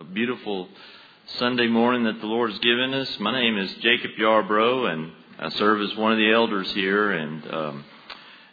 [0.00, 0.66] a beautiful
[1.38, 3.20] Sunday morning that the Lord has given us.
[3.20, 7.12] My name is Jacob Yarbrough, and I serve as one of the elders here.
[7.12, 7.84] And um,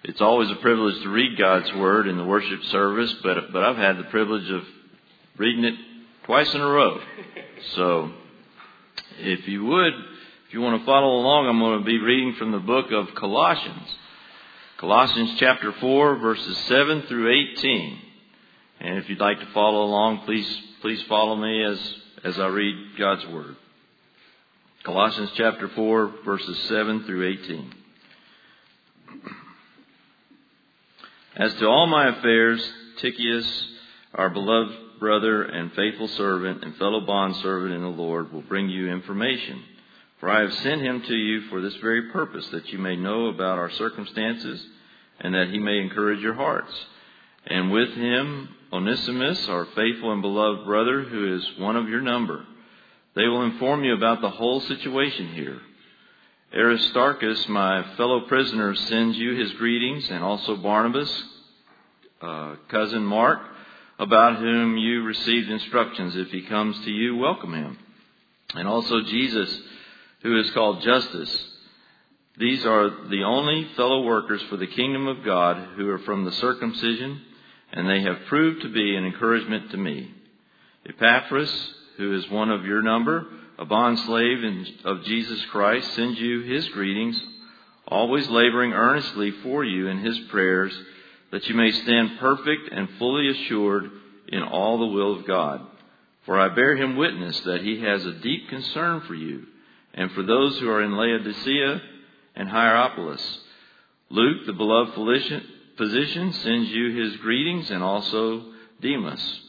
[0.03, 3.77] it's always a privilege to read God's Word in the worship service, but but I've
[3.77, 4.63] had the privilege of
[5.37, 5.75] reading it
[6.25, 6.99] twice in a row.
[7.75, 8.11] So,
[9.17, 9.93] if you would,
[10.47, 13.15] if you want to follow along, I'm going to be reading from the book of
[13.15, 13.87] Colossians.
[14.77, 17.99] Colossians chapter 4, verses 7 through 18.
[18.79, 20.47] And if you'd like to follow along, please
[20.87, 23.57] please follow me as as I read God's word.
[24.85, 27.73] Colossians chapter 4 verses 7 through 18.
[31.35, 32.65] As to all my affairs,
[33.01, 33.67] Tychicus,
[34.13, 38.89] our beloved brother and faithful servant and fellow bondservant in the Lord, will bring you
[38.89, 39.61] information.
[40.21, 43.25] For I have sent him to you for this very purpose, that you may know
[43.25, 44.65] about our circumstances
[45.19, 46.71] and that he may encourage your hearts.
[47.45, 52.45] And with him, Onesimus, our faithful and beloved brother, who is one of your number.
[53.15, 55.59] They will inform you about the whole situation here.
[56.53, 61.23] Aristarchus, my fellow prisoner, sends you his greetings, and also Barnabas,
[62.21, 63.39] uh, cousin Mark,
[63.99, 66.15] about whom you received instructions.
[66.15, 67.77] If he comes to you, welcome him.
[68.53, 69.61] And also Jesus,
[70.23, 71.47] who is called Justus.
[72.37, 76.31] These are the only fellow workers for the kingdom of God who are from the
[76.33, 77.21] circumcision
[77.71, 80.11] and they have proved to be an encouragement to me.
[80.87, 83.25] Epaphras, who is one of your number,
[83.59, 87.19] a bondslave of Jesus Christ, sends you his greetings,
[87.87, 90.73] always laboring earnestly for you in his prayers,
[91.31, 93.89] that you may stand perfect and fully assured
[94.29, 95.61] in all the will of God.
[96.25, 99.43] For I bear him witness that he has a deep concern for you,
[99.93, 101.81] and for those who are in Laodicea
[102.35, 103.39] and Hierapolis.
[104.09, 104.93] Luke, the beloved
[105.77, 108.43] physician sends you his greetings and also
[108.81, 109.41] Demas.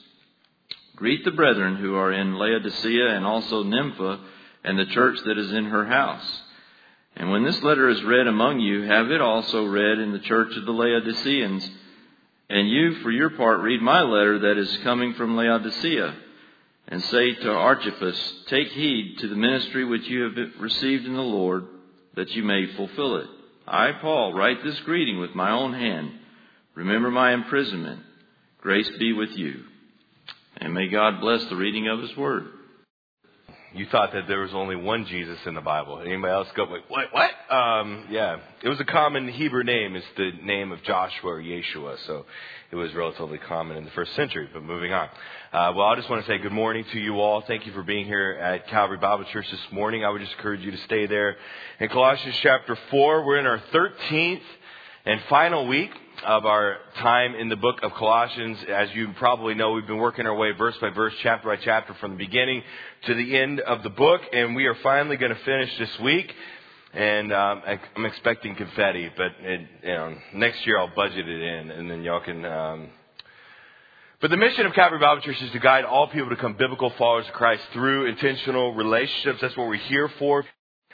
[0.96, 4.20] Greet the brethren who are in Laodicea and also Nympha
[4.64, 6.42] and the church that is in her house.
[7.16, 10.56] And when this letter is read among you, have it also read in the church
[10.56, 11.68] of the Laodiceans.
[12.50, 16.14] And you, for your part, read my letter that is coming from Laodicea.
[16.88, 21.20] And say to Archippus, Take heed to the ministry which you have received in the
[21.20, 21.66] Lord,
[22.14, 23.28] that you may fulfill it.
[23.70, 26.10] I, Paul, write this greeting with my own hand.
[26.74, 28.00] Remember my imprisonment.
[28.60, 29.64] Grace be with you.
[30.56, 32.48] And may God bless the reading of His Word.
[33.74, 36.00] You thought that there was only one Jesus in the Bible.
[36.00, 37.30] Anybody else go, like, what, what?
[37.54, 38.38] Um, yeah.
[38.62, 39.94] It was a common Hebrew name.
[39.94, 41.98] It's the name of Joshua or Yeshua.
[42.06, 42.24] So
[42.70, 44.48] it was relatively common in the first century.
[44.50, 45.08] But moving on.
[45.52, 47.42] Uh, well, I just want to say good morning to you all.
[47.42, 50.02] Thank you for being here at Calvary Bible Church this morning.
[50.02, 51.36] I would just encourage you to stay there.
[51.78, 54.40] In Colossians chapter 4, we're in our 13th
[55.04, 55.90] and final week
[56.24, 58.58] of our time in the book of Colossians.
[58.68, 61.94] As you probably know, we've been working our way verse by verse, chapter by chapter
[61.94, 62.62] from the beginning
[63.06, 66.34] to the end of the book, and we are finally going to finish this week.
[66.94, 67.62] And um,
[67.96, 72.02] I'm expecting confetti, but it, you know, next year I'll budget it in, and then
[72.02, 72.44] y'all can.
[72.44, 72.88] Um...
[74.20, 76.90] But the mission of Calvary Bible Church is to guide all people to become biblical
[76.98, 79.40] followers of Christ through intentional relationships.
[79.40, 80.44] That's what we're here for.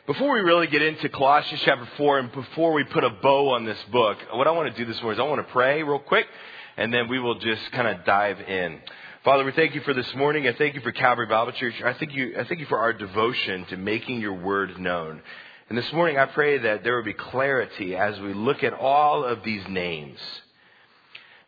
[0.06, 3.64] Before we really get into Colossians chapter 4 and before we put a bow on
[3.64, 5.98] this book, what I want to do this morning is I want to pray real
[5.98, 6.26] quick
[6.76, 8.80] and then we will just kind of dive in.
[9.24, 10.46] Father, we thank you for this morning.
[10.46, 11.72] I thank you for Calvary Bible Church.
[11.82, 15.22] I thank you, I thank you for our devotion to making your word known.
[15.70, 19.24] And this morning I pray that there will be clarity as we look at all
[19.24, 20.18] of these names.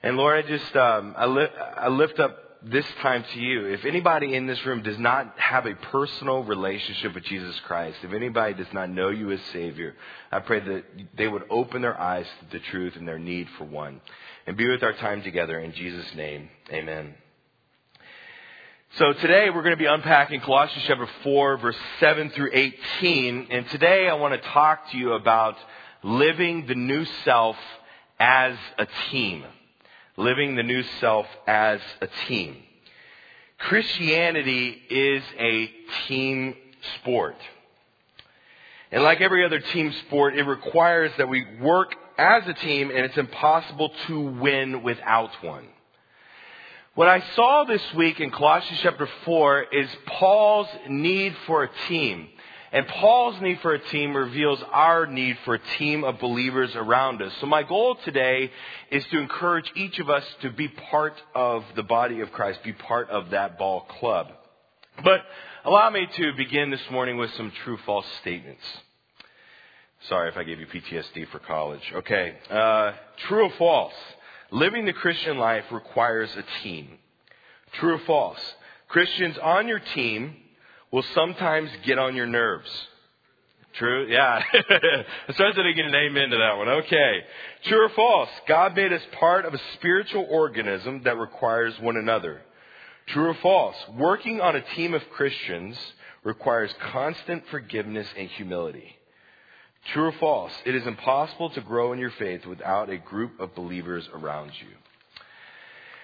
[0.03, 3.67] And Lord, I just, um, I, li- I lift up this time to you.
[3.67, 8.13] If anybody in this room does not have a personal relationship with Jesus Christ, if
[8.13, 9.95] anybody does not know you as Savior,
[10.33, 10.85] I pray that
[11.17, 14.01] they would open their eyes to the truth and their need for one.
[14.47, 16.49] And be with our time together in Jesus' name.
[16.71, 17.15] Amen.
[18.99, 23.49] So today we're going to be unpacking Colossians chapter 4 verse 7 through 18.
[23.51, 25.57] And today I want to talk to you about
[26.03, 27.57] living the new self
[28.19, 29.45] as a team
[30.17, 32.57] living the new self as a team.
[33.59, 35.71] Christianity is a
[36.09, 36.55] team
[37.01, 37.37] sport.
[38.93, 43.01] And like every other team sport, it requires that we work as a team and
[43.01, 45.67] it's impossible to win without one.
[46.95, 52.29] What I saw this week in Colossians chapter 4 is Paul's need for a team.
[52.77, 57.23] And Paul's need for a team reveals our need for a team of believers around
[57.23, 57.33] us.
[57.41, 58.51] So my goal today
[58.91, 62.75] is to encourage each of us to be part of the body of Christ, be
[62.75, 64.31] part of that ball club.
[65.03, 65.23] But
[65.65, 68.61] allow me to begin this morning with some true false statements.
[70.11, 71.95] Sorry if I gave you PTSD for college.
[71.95, 72.37] Okay.
[72.51, 72.93] Uh,
[73.27, 73.95] true or false?
[74.51, 76.99] Living the Christian life requires a team.
[77.73, 78.55] True or false?
[78.89, 80.37] Christians on your team
[80.97, 82.71] will sometimes get on your nerves.
[83.75, 84.07] True?
[84.09, 84.43] Yeah.
[85.29, 86.71] I started to get an amen to that one.
[86.71, 87.21] Okay.
[87.65, 88.31] True or false?
[88.49, 92.41] God made us part of a spiritual organism that requires one another.
[93.09, 93.77] True or false?
[93.95, 95.77] Working on a team of Christians
[96.25, 98.97] requires constant forgiveness and humility.
[99.93, 100.53] True or false?
[100.65, 104.69] It is impossible to grow in your faith without a group of believers around you.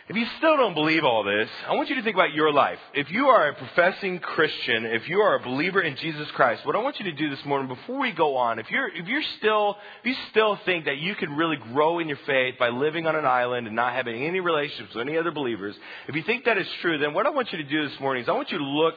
[0.08, 2.78] If you still don't believe all this, I want you to think about your life.
[2.93, 6.75] If you are a professing Christian, if you are a believer in Jesus Christ, what
[6.75, 9.22] I want you to do this morning before we go on, if you're if you're
[9.38, 13.06] still if you still think that you can really grow in your faith by living
[13.06, 15.76] on an island and not having any relationships with any other believers,
[16.08, 18.25] if you think that is true, then what I want you to do this morning
[18.25, 18.94] is I want you to look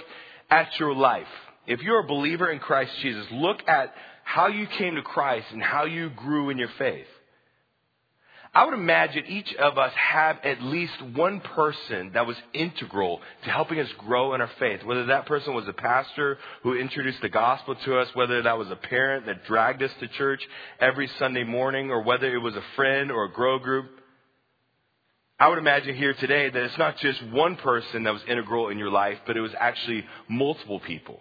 [0.50, 1.28] at your life.
[1.68, 3.94] If you're a believer in Christ Jesus, look at
[4.24, 7.06] how you came to Christ and how you grew in your faith.
[8.56, 13.50] I would imagine each of us have at least one person that was integral to
[13.50, 14.81] helping us grow in our faith.
[14.86, 18.72] Whether that person was a pastor who introduced the gospel to us, whether that was
[18.72, 20.42] a parent that dragged us to church
[20.80, 23.92] every Sunday morning, or whether it was a friend or a grow group.
[25.38, 28.80] I would imagine here today that it's not just one person that was integral in
[28.80, 31.19] your life, but it was actually multiple people.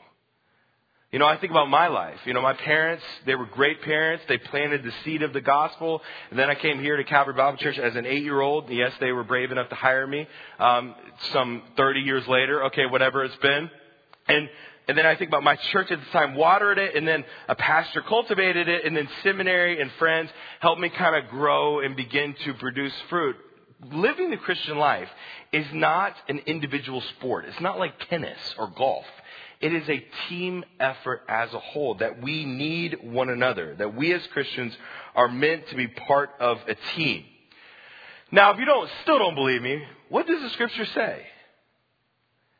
[1.15, 2.19] You know, I think about my life.
[2.25, 4.25] You know, my parents, they were great parents.
[4.27, 6.03] They planted the seed of the gospel.
[6.31, 8.69] And then I came here to Calvary Bible Church as an eight year old.
[8.69, 10.27] Yes, they were brave enough to hire me.
[10.59, 10.97] Um,
[11.33, 13.71] some 30 years later, okay, whatever it's been.
[14.27, 14.49] And,
[14.89, 17.55] and then I think about my church at the time watered it, and then a
[17.55, 22.35] pastor cultivated it, and then seminary and friends helped me kind of grow and begin
[22.45, 23.37] to produce fruit.
[23.93, 25.09] Living the Christian life
[25.53, 27.45] is not an individual sport.
[27.45, 29.07] It's not like tennis or golf.
[29.61, 34.13] It is a team effort as a whole that we need one another, that we
[34.13, 34.77] as Christians
[35.15, 37.25] are meant to be part of a team.
[38.31, 41.27] Now, if you don't, still don't believe me, what does the scripture say?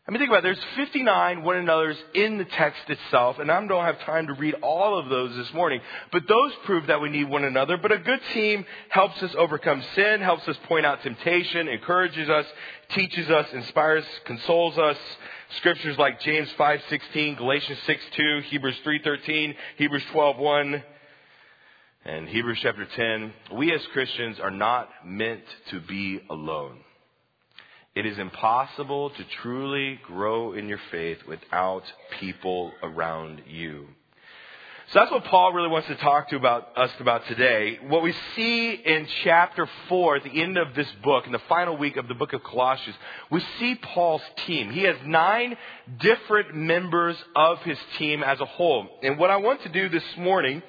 [0.07, 0.43] I mean, think about it.
[0.43, 4.55] There's 59 one another's in the text itself, and I don't have time to read
[4.63, 5.81] all of those this morning.
[6.13, 7.79] But those prove that we need one another.
[7.79, 12.45] But a good team helps us overcome sin, helps us point out temptation, encourages us,
[12.91, 14.99] teaches us, inspires, consoles us,
[15.57, 20.83] Scriptures like James 5:16, Galatians 6:2, Hebrews 3:13, Hebrews 12:1,
[22.05, 23.33] and Hebrews chapter 10.
[23.53, 26.84] We as Christians are not meant to be alone.
[27.95, 31.85] It is impossible to truly grow in your faith without
[32.19, 33.87] people around you.
[34.93, 37.79] So that's what Paul really wants to talk to about us about today.
[37.87, 41.77] What we see in chapter 4 at the end of this book, in the final
[41.77, 42.97] week of the book of Colossians,
[43.31, 44.73] we see Paul's team.
[44.73, 45.57] He has nine
[46.01, 48.89] different members of his team as a whole.
[49.05, 50.65] And what I want to do this morning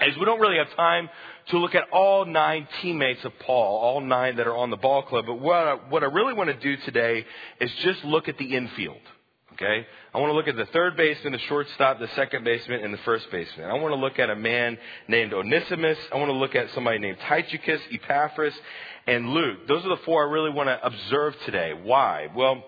[0.00, 1.10] is we don't really have time
[1.48, 5.02] to look at all nine teammates of Paul, all nine that are on the ball
[5.02, 5.26] club.
[5.26, 7.26] But what I, what I really want to do today
[7.60, 9.00] is just look at the infield.
[9.54, 9.86] Okay?
[10.14, 12.98] I want to look at the third baseman, the shortstop, the second baseman, and the
[12.98, 13.68] first baseman.
[13.68, 14.78] I want to look at a man
[15.08, 15.98] named Onesimus.
[16.12, 18.54] I want to look at somebody named Tychicus, Epaphras,
[19.06, 19.66] and Luke.
[19.68, 21.72] Those are the four I really want to observe today.
[21.74, 22.28] Why?
[22.34, 22.64] Well,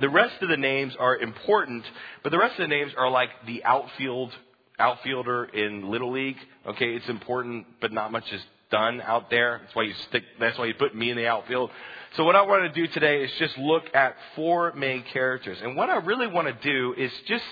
[0.00, 1.84] the rest of the names are important,
[2.22, 4.32] but the rest of the names are like the outfield
[4.78, 6.38] outfielder in Little League.
[6.66, 9.60] Okay, it's important, but not much is done out there.
[9.62, 10.22] That's why you stick.
[10.38, 11.70] That's why you put me in the outfield.
[12.16, 15.58] So what I want to do today is just look at four main characters.
[15.62, 17.44] And what I really want to do is just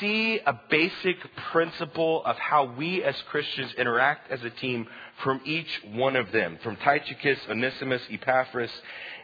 [0.00, 1.16] see a basic
[1.52, 4.86] principle of how we as Christians interact as a team
[5.22, 8.70] from each one of them, from Tychicus, Onesimus, Epaphras,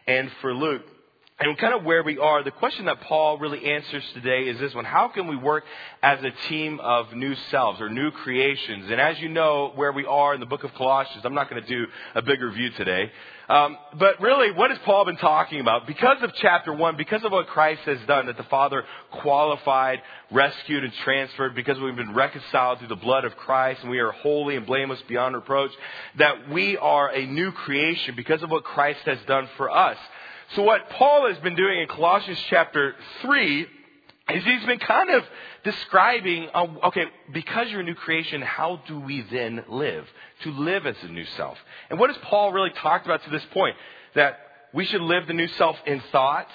[0.07, 0.83] and for Luke.
[1.43, 4.73] And kind of where we are, the question that Paul really answers today is this
[4.77, 4.85] one.
[4.85, 5.65] How can we work
[6.01, 8.89] as a team of new selves or new creations?
[8.93, 11.61] And as you know, where we are in the book of Colossians, I'm not going
[11.61, 13.11] to do a big review today.
[13.49, 15.85] Um, but really, what has Paul been talking about?
[15.89, 20.85] Because of chapter one, because of what Christ has done, that the Father qualified, rescued,
[20.85, 24.55] and transferred, because we've been reconciled through the blood of Christ, and we are holy
[24.55, 25.73] and blameless beyond reproach,
[26.19, 29.99] that we are a new creation because of what Christ has done for us.
[30.55, 35.25] So what Paul has been doing in Colossians chapter 3 is he's been kind of
[35.65, 40.07] describing, uh, okay, because you're a new creation, how do we then live?
[40.43, 41.57] To live as a new self.
[41.89, 43.77] And what has Paul really talked about to this point?
[44.15, 44.39] That
[44.75, 46.49] we should live the new self in thought,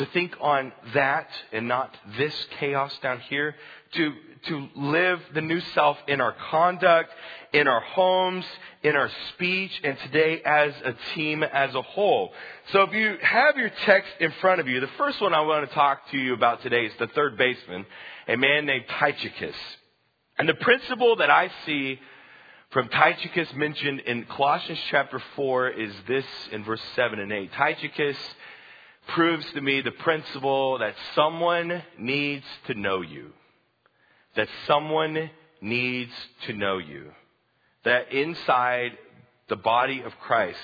[0.00, 3.54] to think on that and not this chaos down here,
[3.92, 4.14] to,
[4.46, 7.10] to live the new self in our conduct,
[7.52, 8.46] in our homes,
[8.82, 12.32] in our speech, and today as a team as a whole.
[12.72, 15.68] So if you have your text in front of you, the first one I want
[15.68, 17.84] to talk to you about today is the third baseman,
[18.26, 19.56] a man named Tychicus.
[20.38, 22.00] And the principle that I see
[22.70, 27.52] from Tychicus mentioned in Colossians chapter 4 is this in verse 7 and 8.
[27.52, 28.16] Tychicus
[29.08, 33.32] proves to me the principle that someone needs to know you.
[34.36, 35.30] That someone
[35.60, 36.12] needs
[36.46, 37.10] to know you.
[37.84, 38.92] That inside
[39.48, 40.58] the body of Christ,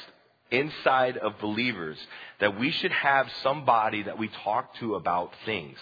[0.50, 1.98] inside of believers,
[2.40, 5.76] that we should have somebody that we talk to about things.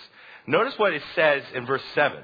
[0.47, 2.19] Notice what it says in verse 7.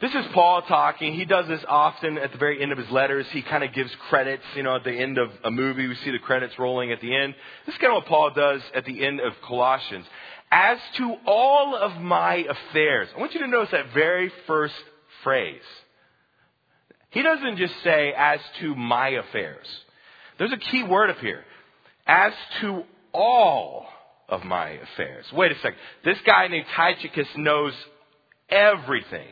[0.00, 1.12] This is Paul talking.
[1.12, 3.26] He does this often at the very end of his letters.
[3.32, 4.42] He kind of gives credits.
[4.56, 7.14] You know, at the end of a movie, we see the credits rolling at the
[7.14, 7.34] end.
[7.66, 10.06] This is kind of what Paul does at the end of Colossians.
[10.50, 13.08] As to all of my affairs.
[13.14, 14.74] I want you to notice that very first
[15.22, 15.60] phrase.
[17.10, 19.66] He doesn't just say, as to my affairs.
[20.38, 21.44] There's a key word up here.
[22.06, 23.86] As to all
[24.30, 25.26] of my affairs.
[25.34, 25.76] Wait a second.
[26.06, 27.74] This guy named Tychicus knows
[28.48, 29.26] everything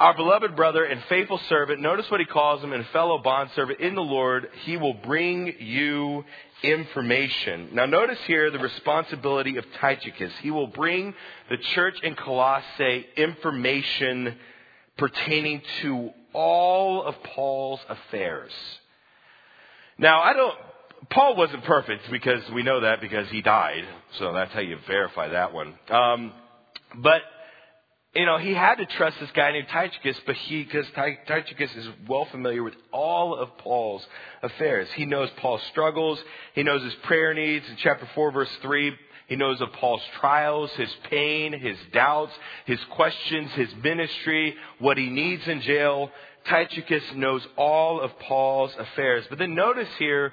[0.00, 3.94] our beloved brother and faithful servant, notice what he calls him, and fellow bondservant in
[3.94, 6.24] the Lord, he will bring you
[6.62, 7.68] information.
[7.74, 10.32] Now notice here the responsibility of Tychicus.
[10.40, 11.14] He will bring
[11.50, 14.36] the church in Colossae information
[14.96, 18.52] pertaining to all of Paul's affairs.
[19.98, 20.56] Now I don't,
[21.10, 23.84] Paul wasn't perfect because we know that because he died.
[24.18, 25.74] So that's how you verify that one.
[25.90, 26.32] Um,
[26.96, 27.20] but
[28.14, 30.86] you know, he had to trust this guy named Tychicus, but he, because
[31.28, 34.04] Tychicus is well familiar with all of Paul's
[34.42, 34.88] affairs.
[34.96, 36.18] He knows Paul's struggles.
[36.54, 37.68] He knows his prayer needs.
[37.68, 38.92] In chapter 4, verse 3,
[39.28, 42.32] he knows of Paul's trials, his pain, his doubts,
[42.66, 46.10] his questions, his ministry, what he needs in jail.
[46.48, 49.24] Tychicus knows all of Paul's affairs.
[49.30, 50.32] But then notice here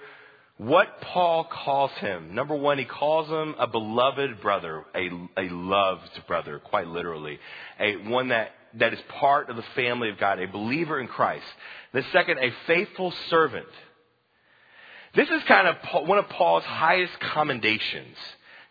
[0.57, 2.33] what Paul calls him.
[2.33, 7.39] Number one, he calls him a beloved brother, a, a loved brother, quite literally.
[7.79, 11.45] A one that, that is part of the family of God, a believer in Christ.
[11.93, 13.67] The second, a faithful servant.
[15.15, 18.17] This is kind of one of Paul's highest commendations.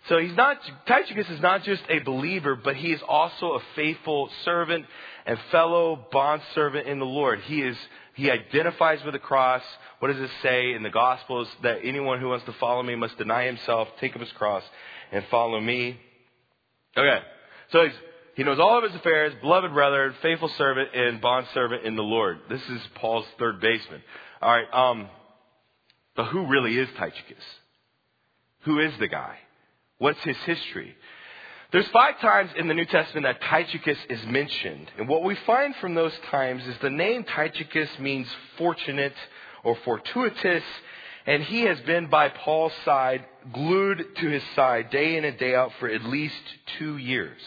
[0.09, 4.31] So he's not, Tychicus is not just a believer, but he is also a faithful
[4.45, 4.87] servant
[5.25, 7.40] and fellow bondservant in the Lord.
[7.40, 7.76] He is
[8.16, 9.62] he identifies with the cross.
[9.99, 11.49] What does it say in the Gospels?
[11.62, 14.62] That anyone who wants to follow me must deny himself, take up his cross,
[15.12, 16.00] and follow me.
[16.96, 17.20] Okay.
[17.73, 17.87] So
[18.35, 22.38] he knows all of his affairs, beloved brother, faithful servant, and bondservant in the Lord.
[22.49, 24.02] This is Paul's third baseman.
[24.40, 24.66] All right.
[24.73, 25.08] Um,
[26.16, 27.44] but who really is Tychicus?
[28.61, 29.37] Who is the guy?
[29.99, 30.94] What's his history?
[31.73, 34.90] There's five times in the New Testament that Tychicus is mentioned.
[34.99, 39.14] And what we find from those times is the name Tychicus means fortunate
[39.64, 40.62] or fortuitous.
[41.26, 45.56] And he has been by Paul's side, glued to his side day in and day
[45.56, 46.40] out for at least
[46.78, 47.40] two years.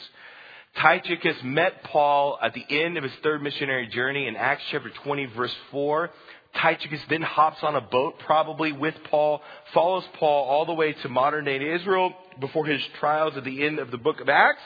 [0.76, 5.28] Tychicus met Paul at the end of his third missionary journey in Acts chapter 20
[5.28, 6.10] verse 4.
[6.56, 9.42] Tychicus then hops on a boat, probably with Paul,
[9.74, 13.80] follows Paul all the way to modern day Israel before his trials at the end
[13.80, 14.64] of the book of Acts.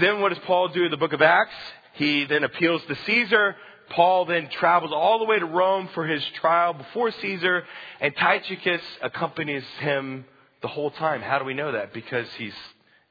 [0.00, 1.54] Then what does Paul do in the book of Acts?
[1.94, 3.56] He then appeals to Caesar.
[3.90, 7.64] Paul then travels all the way to Rome for his trial before Caesar,
[8.00, 10.24] and Tychicus accompanies him
[10.62, 11.20] the whole time.
[11.20, 11.92] How do we know that?
[11.92, 12.54] Because he's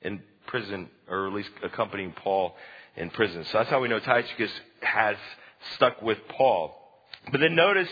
[0.02, 2.56] in prison, or at least accompanying Paul
[2.96, 3.46] in prison.
[3.46, 5.16] So that's how we know Tychicus has
[5.76, 6.83] stuck with Paul.
[7.32, 7.90] But then notice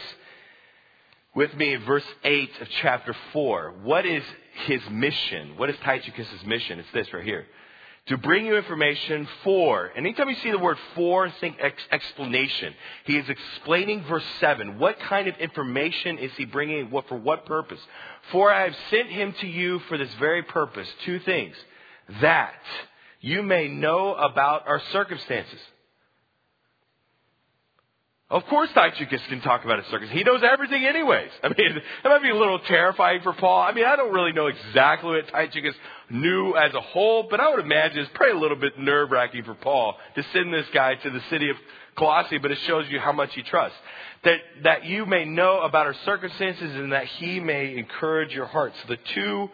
[1.36, 3.76] with me verse 8 of chapter 4.
[3.84, 4.24] What is
[4.66, 5.58] his mission?
[5.58, 6.80] What is Tychicus' mission?
[6.80, 7.46] It's this right here.
[8.08, 12.74] To bring you information for, and anytime you see the word for, think ex- explanation.
[13.06, 14.80] He is explaining verse 7.
[14.80, 16.90] What kind of information is he bringing?
[16.90, 17.80] What, for what purpose?
[18.32, 20.88] For I have sent him to you for this very purpose.
[21.06, 21.56] Two things.
[22.22, 22.56] That
[23.22, 25.60] you may know about our circumstances.
[28.32, 30.10] Of course Tychicus can talk about his circus.
[30.10, 31.32] He knows everything anyways.
[31.44, 33.62] I mean, that might be a little terrifying for Paul.
[33.62, 35.76] I mean, I don't really know exactly what Tychicus
[36.10, 39.44] knew as a whole, but I would imagine it's probably a little bit nerve wracking
[39.44, 41.58] for Paul to send this guy to the city of
[41.98, 43.78] Colossae, but it shows you how much he trusts.
[44.24, 48.78] That, that you may know about our circumstances and that he may encourage your hearts.
[48.88, 49.50] The two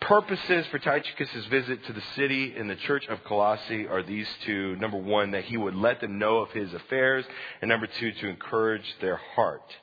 [0.00, 4.76] purposes for Tychicus' visit to the city and the church of Colossae are these two.
[4.76, 7.24] Number one, that he would let them know of his affairs,
[7.60, 9.74] and number two, to encourage their heart.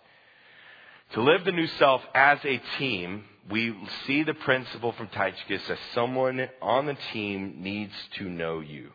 [1.13, 3.75] To live the new self as a team, we
[4.07, 8.89] see the principle from Tychicus that someone on the team needs to know you.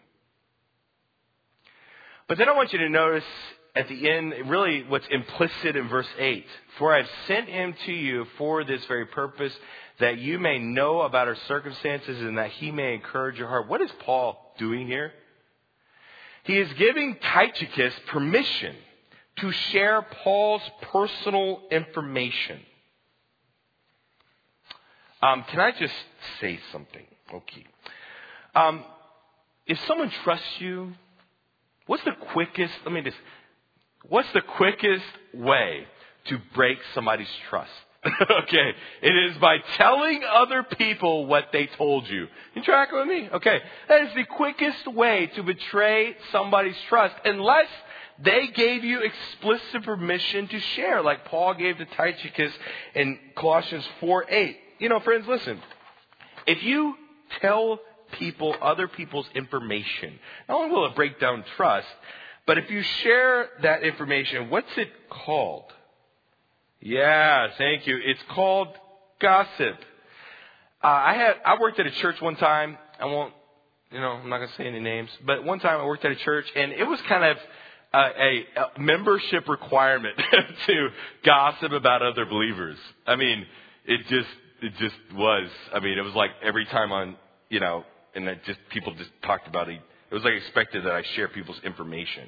[2.27, 3.25] But then I want you to notice
[3.75, 6.45] at the end, really what's implicit in verse 8.
[6.79, 9.53] For I've sent him to you for this very purpose,
[10.01, 13.69] that you may know about our circumstances and that he may encourage your heart.
[13.69, 15.13] What is Paul doing here?
[16.45, 18.75] He is giving Tychicus permission
[19.37, 22.61] to share Paul's personal information.
[25.23, 25.95] Um, can I just
[26.41, 27.05] say something?
[27.33, 27.65] Okay.
[28.55, 28.85] Um,
[29.67, 30.93] if someone trusts you,
[31.87, 33.17] what's the quickest, let me just,
[34.09, 35.05] what's the quickest
[35.35, 35.87] way
[36.25, 37.71] to break somebody's trust?
[38.45, 38.73] okay.
[39.03, 42.29] It is by telling other people what they told you.
[42.55, 43.29] You track with me?
[43.33, 43.61] Okay.
[43.89, 47.69] That is the quickest way to betray somebody's trust unless
[48.23, 52.53] they gave you explicit permission to share, like Paul gave to Tychicus
[52.95, 54.57] in Colossians 4 8.
[54.79, 55.61] You know, friends, listen.
[56.47, 56.95] If you
[57.41, 57.81] tell
[58.13, 61.87] people other people's information, not only will it break down trust,
[62.47, 65.73] but if you share that information, what's it called?
[66.81, 67.99] Yeah, thank you.
[68.03, 68.69] It's called
[69.21, 69.77] gossip.
[70.83, 72.79] Uh, I had I worked at a church one time.
[72.99, 73.35] I won't,
[73.91, 76.17] you know, I'm not gonna say any names, but one time I worked at a
[76.17, 77.37] church, and it was kind of
[77.93, 80.17] a, a membership requirement
[80.67, 80.89] to
[81.25, 82.79] gossip about other believers.
[83.07, 83.45] I mean,
[83.85, 84.29] it just
[84.63, 85.51] it just was.
[85.75, 87.17] I mean, it was like every time on,
[87.51, 87.85] you know,
[88.15, 89.81] and that just people just talked about it.
[90.11, 92.27] It was like expected that I share people's information.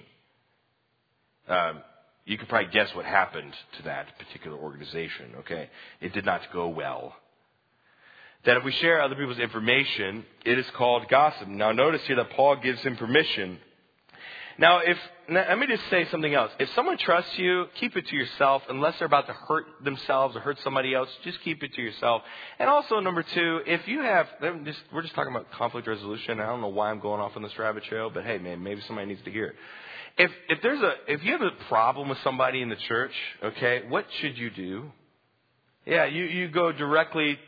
[1.48, 1.80] Um,
[2.24, 5.68] you can probably guess what happened to that particular organization, okay?
[6.00, 7.16] It did not go well.
[8.44, 11.48] That if we share other people's information, it is called gossip.
[11.48, 13.58] Now notice here that Paul gives him permission.
[14.58, 14.96] Now if,
[15.28, 16.50] now let me just say something else.
[16.58, 20.40] If someone trusts you, keep it to yourself unless they're about to hurt themselves or
[20.40, 22.22] hurt somebody else, just keep it to yourself.
[22.58, 24.26] And also number two, if you have,
[24.64, 26.40] just, we're just talking about conflict resolution.
[26.40, 28.80] I don't know why I'm going off on this rabbit trail, but hey man, maybe
[28.86, 29.56] somebody needs to hear it.
[30.18, 33.82] If, if there's a, if you have a problem with somebody in the church, okay,
[33.88, 34.90] what should you do?
[35.86, 37.38] Yeah, you, you go directly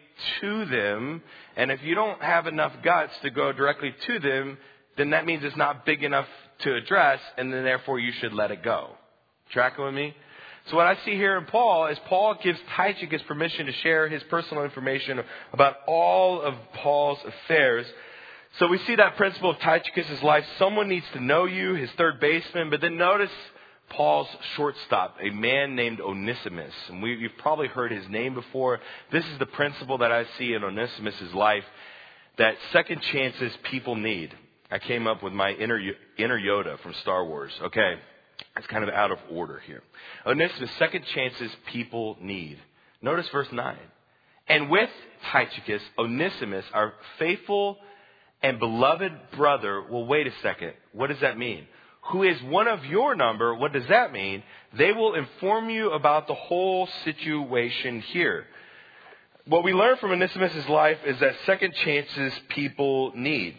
[0.41, 1.23] to them,
[1.57, 4.59] and if you don't have enough guts to go directly to them,
[4.97, 6.27] then that means it's not big enough
[6.61, 8.91] to address, and then therefore you should let it go.
[9.51, 10.15] Tracking with me?
[10.71, 14.23] So what I see here in Paul is Paul gives Tychicus permission to share his
[14.25, 15.21] personal information
[15.53, 17.87] about all of Paul's affairs
[18.59, 20.45] so we see that principle of Tychicus' life.
[20.59, 23.31] Someone needs to know you, his third baseman, but then notice
[23.91, 26.73] Paul's shortstop, a man named Onesimus.
[26.89, 28.81] And we, you've probably heard his name before.
[29.13, 31.65] This is the principle that I see in Onesimus' life
[32.39, 34.35] that second chances people need.
[34.71, 35.81] I came up with my inner,
[36.17, 37.53] inner Yoda from Star Wars.
[37.61, 37.95] Okay.
[38.57, 39.83] It's kind of out of order here.
[40.27, 42.59] Onesimus, second chances people need.
[43.03, 43.77] Notice verse 9.
[44.49, 44.91] And with
[45.33, 47.79] Tychicus, Onesimus, our faithful
[48.45, 50.75] and beloved brother, well, wait a second.
[50.93, 51.67] What does that mean?
[52.11, 54.43] Who is one of your number, what does that mean?
[54.77, 58.45] They will inform you about the whole situation here.
[59.47, 63.57] What we learn from Onesimus' life is that second chances people need.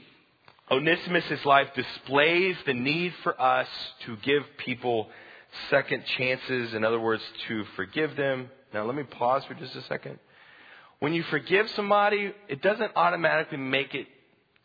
[0.70, 3.68] Onesimus' life displays the need for us
[4.06, 5.10] to give people
[5.72, 6.76] second chances.
[6.76, 8.52] In other words, to forgive them.
[8.72, 10.20] Now, let me pause for just a second.
[11.00, 14.08] When you forgive somebody, it doesn't automatically make it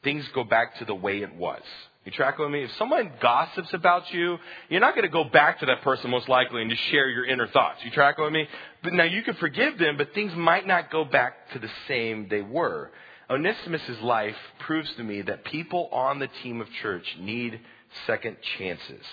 [0.03, 1.63] things go back to the way it was.
[2.05, 2.65] You track with me?
[2.65, 4.39] If someone gossips about you,
[4.71, 7.27] you're not going to go back to that person most likely and just share your
[7.27, 7.85] inner thoughts.
[7.85, 8.49] You track with me?
[8.83, 12.27] But now you can forgive them, but things might not go back to the same
[12.29, 12.91] they were.
[13.29, 17.61] Onesimus' life proves to me that people on the team of church need
[18.07, 19.05] second chances.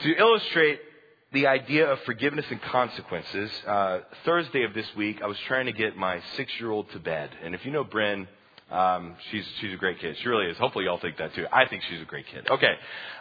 [0.00, 0.80] To illustrate
[1.32, 5.72] the idea of forgiveness and consequences, uh, Thursday of this week, I was trying to
[5.72, 7.30] get my six year old to bed.
[7.44, 8.26] And if you know Bryn,
[8.72, 10.16] um, she's she's a great kid.
[10.20, 10.56] She really is.
[10.58, 11.46] Hopefully, y'all think that too.
[11.52, 12.48] I think she's a great kid.
[12.50, 12.74] Okay,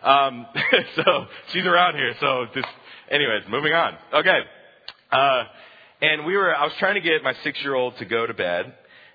[0.03, 0.45] um,
[0.95, 2.13] so she's around here.
[2.19, 2.67] So just,
[3.09, 3.97] anyways, moving on.
[4.13, 4.39] Okay,
[5.11, 5.43] uh,
[6.01, 6.55] and we were.
[6.55, 8.73] I was trying to get my six year old to go to bed,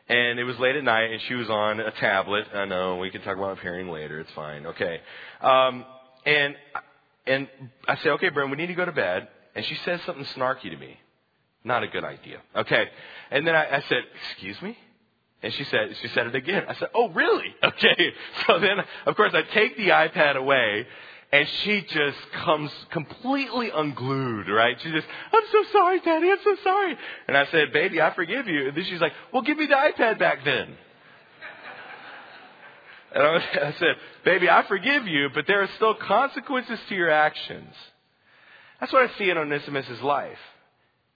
[0.08, 2.46] and it was late at night, and she was on a tablet.
[2.52, 4.20] I know we can talk about parenting later.
[4.20, 4.66] It's fine.
[4.66, 5.00] Okay,
[5.40, 5.84] um,
[6.24, 6.54] and
[7.26, 7.48] and
[7.88, 9.28] I said, okay, Bryn, we need to go to bed.
[9.54, 10.98] And she says something snarky to me.
[11.64, 12.40] Not a good idea.
[12.54, 12.84] Okay,
[13.30, 13.98] and then I, I said,
[14.30, 14.78] excuse me.
[15.42, 16.64] And she said, she said it again.
[16.68, 17.54] I said, oh, really?
[17.62, 18.12] Okay.
[18.46, 20.86] So then, of course, I take the iPad away
[21.32, 24.76] and she just comes completely unglued, right?
[24.80, 26.96] She just, I'm so sorry, Daddy, I'm so sorry.
[27.28, 28.68] And I said, baby, I forgive you.
[28.68, 30.76] And then she's like, well, give me the iPad back then.
[33.14, 37.74] And I said, baby, I forgive you, but there are still consequences to your actions.
[38.80, 40.38] That's what I see in Onesimus' life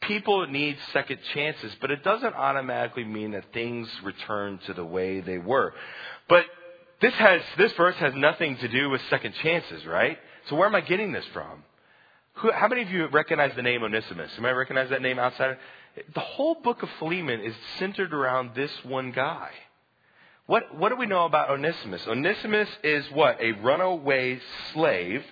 [0.01, 5.21] people need second chances, but it doesn't automatically mean that things return to the way
[5.21, 5.75] they were.
[6.29, 6.45] But
[7.01, 10.19] this has, this verse has nothing to do with second chances, right?
[10.49, 11.65] So where am I getting this from?
[12.35, 14.31] Who, how many of you recognize the name Onesimus?
[14.35, 15.59] Anybody recognize that name outside?
[16.15, 19.51] The whole book of Philemon is centered around this one guy.
[20.47, 22.07] What, what do we know about Onesimus?
[22.09, 23.41] Onesimus is what?
[23.41, 24.41] A runaway
[24.73, 25.25] slave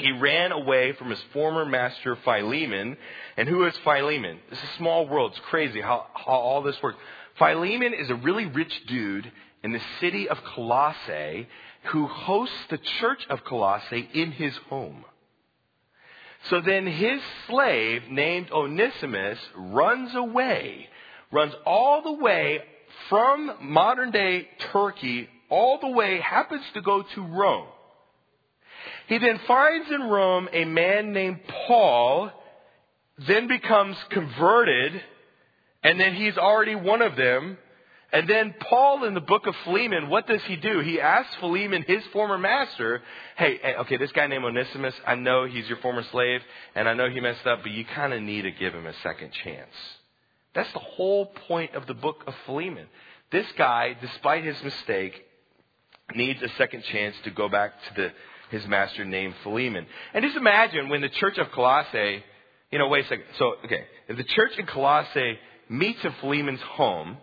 [0.00, 2.96] he ran away from his former master Philemon.
[3.36, 4.38] And who is Philemon?
[4.50, 5.32] It's a small world.
[5.32, 6.98] It's crazy how, how all this works.
[7.38, 9.30] Philemon is a really rich dude
[9.62, 11.48] in the city of Colossae
[11.84, 15.04] who hosts the church of Colossae in his home.
[16.48, 20.88] So then his slave named Onesimus runs away,
[21.30, 22.60] runs all the way
[23.08, 27.68] from modern day Turkey, all the way, happens to go to Rome.
[29.10, 32.30] He then finds in Rome a man named Paul,
[33.26, 35.02] then becomes converted,
[35.82, 37.58] and then he's already one of them.
[38.12, 40.78] And then Paul in the book of Philemon, what does he do?
[40.78, 43.02] He asks Philemon, his former master,
[43.36, 46.40] hey, okay, this guy named Onesimus, I know he's your former slave,
[46.76, 48.94] and I know he messed up, but you kind of need to give him a
[49.02, 49.74] second chance.
[50.54, 52.86] That's the whole point of the book of Philemon.
[53.32, 55.20] This guy, despite his mistake,
[56.14, 58.12] needs a second chance to go back to the,
[58.50, 59.86] his master named Philemon.
[60.12, 62.22] And just imagine when the church of Colossae,
[62.70, 63.24] you know, wait a second.
[63.38, 67.18] So, okay, if the church in Colossae meets in Philemon's home,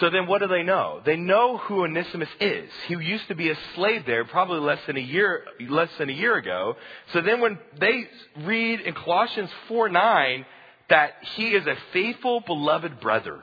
[0.00, 1.00] so then what do they know?
[1.04, 2.68] They know who Onesimus is.
[2.88, 6.12] He used to be a slave there probably less than a year, less than a
[6.12, 6.76] year ago.
[7.12, 8.08] So then when they
[8.44, 10.46] read in Colossians 4 9
[10.90, 13.40] that he is a faithful, beloved brother,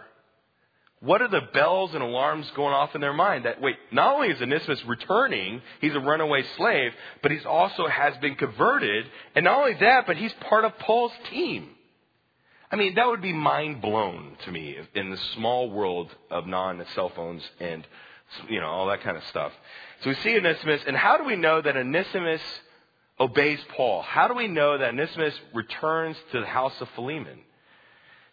[1.01, 3.45] what are the bells and alarms going off in their mind?
[3.45, 8.15] That wait, not only is Onesimus returning, he's a runaway slave, but he's also has
[8.17, 11.69] been converted, and not only that, but he's part of Paul's team.
[12.71, 16.85] I mean, that would be mind blown to me in the small world of non
[16.93, 17.85] cell phones and,
[18.47, 19.51] you know, all that kind of stuff.
[20.03, 22.41] So we see Onesimus, and how do we know that Onesimus
[23.19, 24.03] obeys Paul?
[24.03, 27.39] How do we know that Onesimus returns to the house of Philemon?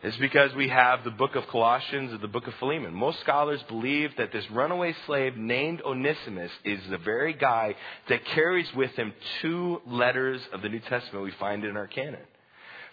[0.00, 2.94] It's because we have the book of Colossians and the book of Philemon.
[2.94, 7.74] Most scholars believe that this runaway slave named Onesimus is the very guy
[8.08, 12.20] that carries with him two letters of the New Testament we find in our canon.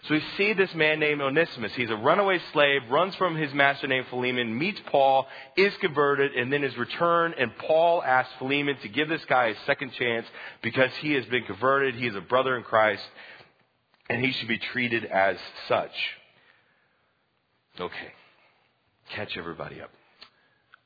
[0.08, 1.70] So we see this man named Onesimus.
[1.76, 6.52] He's a runaway slave, runs from his master named Philemon, meets Paul, is converted, and
[6.52, 7.34] then is returned.
[7.38, 10.26] And Paul asks Philemon to give this guy a second chance
[10.60, 11.94] because he has been converted.
[11.94, 13.04] He is a brother in Christ,
[14.10, 15.36] and he should be treated as
[15.68, 15.92] such.
[17.78, 18.12] Okay.
[19.14, 19.90] Catch everybody up.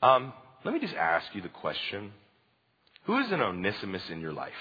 [0.03, 0.33] Um,
[0.65, 2.13] let me just ask you the question
[3.05, 4.53] Who is an Onesimus in your life?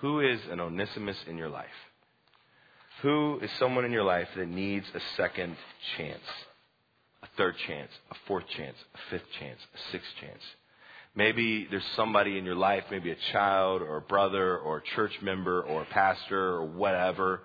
[0.00, 1.66] Who is an Onesimus in your life?
[3.02, 5.56] Who is someone in your life that needs a second
[5.96, 6.24] chance?
[7.22, 10.42] A third chance, a fourth chance, a fifth chance, a sixth chance.
[11.14, 15.12] Maybe there's somebody in your life, maybe a child or a brother or a church
[15.20, 17.40] member or a pastor or whatever,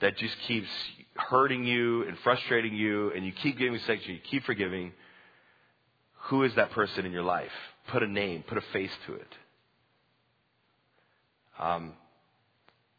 [0.00, 0.68] that just keeps
[1.14, 4.92] hurting you and frustrating you, and you keep giving section, you keep forgiving.
[6.28, 7.50] Who is that person in your life?
[7.88, 9.34] Put a name, put a face to it.
[11.58, 11.94] Um,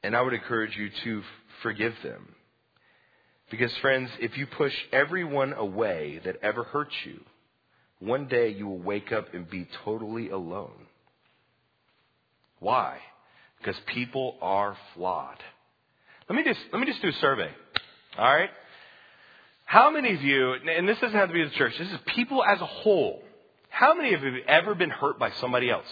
[0.04, 1.24] and I would encourage you to
[1.62, 2.36] forgive them.
[3.50, 7.20] Because, friends, if you push everyone away that ever hurt you,
[8.00, 10.88] one day you will wake up and be totally alone.
[12.60, 13.00] Why?
[13.58, 15.38] Because people are flawed.
[16.30, 17.50] Let me just, let me just do a survey.
[18.18, 18.52] All right?
[19.66, 22.44] How many of you, and this doesn't have to be the church, this is people
[22.44, 23.22] as a whole.
[23.70, 25.88] How many of you have ever been hurt by somebody else?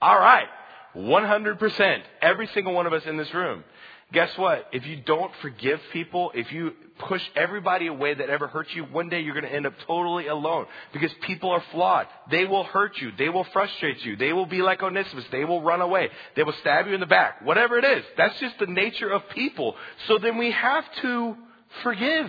[0.00, 0.48] All right.
[0.96, 2.02] 100%.
[2.20, 3.64] Every single one of us in this room.
[4.12, 4.66] Guess what?
[4.72, 6.72] If you don't forgive people, if you
[7.08, 10.26] push everybody away that ever hurt you, one day you're going to end up totally
[10.26, 12.06] alone because people are flawed.
[12.30, 13.10] They will hurt you.
[13.16, 14.16] They will frustrate you.
[14.16, 15.24] They will be like Onesimus.
[15.32, 16.10] They will run away.
[16.36, 17.44] They will stab you in the back.
[17.44, 18.04] Whatever it is.
[18.18, 19.76] That's just the nature of people.
[20.08, 21.36] So then we have to
[21.82, 22.28] forgive.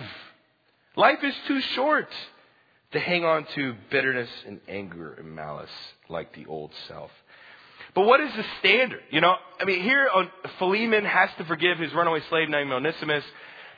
[0.96, 2.08] Life is too short
[2.92, 5.68] to hang on to bitterness and anger and malice
[6.08, 7.10] like the old self.
[7.94, 9.02] But what is the standard?
[9.10, 10.24] You know, I mean, here uh,
[10.58, 13.24] Philemon has to forgive his runaway slave named Onesimus.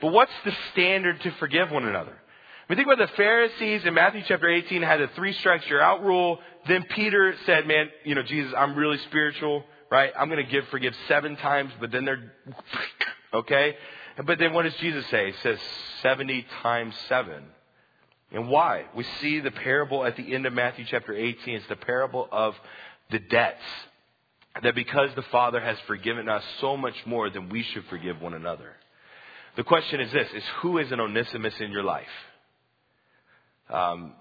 [0.00, 2.12] But what's the standard to forgive one another?
[2.68, 5.82] I mean, think about the Pharisees in Matthew chapter 18 had a three strikes you're
[5.82, 6.38] out rule.
[6.66, 10.12] Then Peter said, man, you know, Jesus, I'm really spiritual, right?
[10.18, 12.32] I'm going to give, forgive seven times, but then they're,
[13.34, 13.76] okay?
[14.24, 15.30] But then what does Jesus say?
[15.30, 15.58] He says
[16.02, 17.44] 70 times seven.
[18.32, 18.86] And why?
[18.94, 21.54] We see the parable at the end of Matthew chapter 18.
[21.54, 22.56] It's the parable of
[23.10, 23.62] the debts
[24.62, 28.34] that because the Father has forgiven us so much more than we should forgive one
[28.34, 28.72] another.
[29.56, 32.06] The question is this, is who is an Onesimus in your life?
[33.70, 34.12] Um,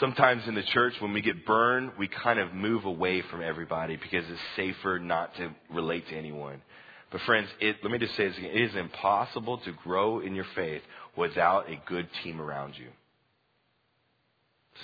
[0.00, 3.96] sometimes in the church, when we get burned, we kind of move away from everybody
[3.96, 6.62] because it's safer not to relate to anyone.
[7.10, 8.50] But friends, it, let me just say this again.
[8.52, 10.82] It is impossible to grow in your faith
[11.16, 12.88] without a good team around you.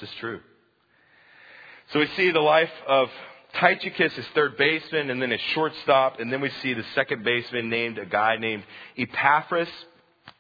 [0.00, 0.40] This is true.
[1.92, 3.09] So we see the life of
[3.61, 7.70] Tychicus is third baseman, and then a shortstop, and then we see the second baseman
[7.70, 8.64] named a guy named
[8.99, 9.68] Epaphras.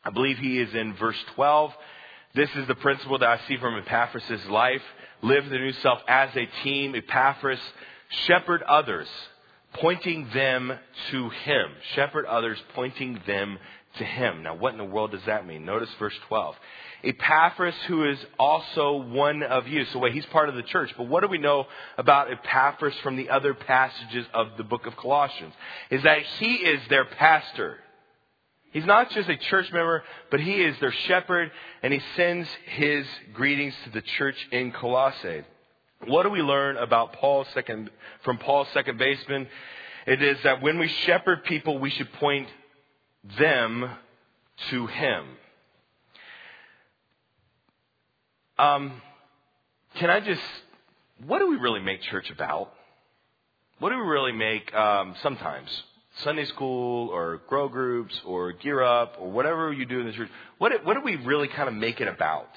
[0.04, 1.72] I believe he is in verse 12.
[2.34, 4.82] This is the principle that I see from Epaphras' life.
[5.22, 6.94] Live the new self as a team.
[6.96, 7.60] Epaphras,
[8.26, 9.06] shepherd others,
[9.74, 10.72] pointing them
[11.10, 11.66] to him.
[11.94, 13.58] Shepherd others, pointing them
[13.98, 14.42] to him.
[14.42, 15.64] Now, what in the world does that mean?
[15.64, 16.56] Notice verse 12.
[17.04, 19.84] Epaphras, who is also one of you.
[19.86, 20.92] So, wait, he's part of the church.
[20.96, 21.66] But what do we know
[21.98, 25.52] about Epaphras from the other passages of the book of Colossians?
[25.90, 27.78] Is that he is their pastor.
[28.72, 31.52] He's not just a church member, but he is their shepherd,
[31.82, 35.44] and he sends his greetings to the church in Colossae.
[36.06, 37.90] What do we learn about Paul's second,
[38.24, 39.46] from Paul's second baseman?
[40.06, 42.48] It is that when we shepherd people, we should point
[43.38, 43.90] them
[44.70, 45.24] to him.
[48.58, 49.02] Um,
[49.98, 50.40] can I just,
[51.26, 52.72] what do we really make church about?
[53.78, 55.68] What do we really make, um, sometimes?
[56.22, 60.28] Sunday school or grow groups or gear up or whatever you do in the church.
[60.58, 62.48] What, what do we really kind of make it about?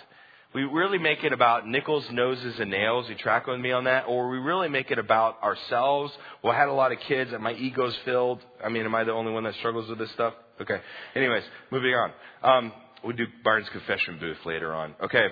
[0.53, 3.09] We really make it about nickels, noses, and nails.
[3.09, 4.05] You track with me on that?
[4.07, 6.13] Or we really make it about ourselves?
[6.43, 8.41] Well, I had a lot of kids and my ego's filled.
[8.63, 10.35] I mean, am I the only one that struggles with this stuff?
[10.61, 10.79] Okay.
[11.15, 12.11] Anyways, moving on.
[12.43, 14.95] Um, we'll do Barnes confession booth later on.
[15.01, 15.27] Okay.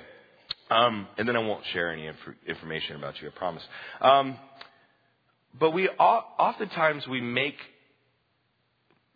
[0.69, 3.63] Um, and then I won't share any inf- information about you, I promise.
[4.01, 4.37] Um,
[5.57, 7.57] but we oftentimes we make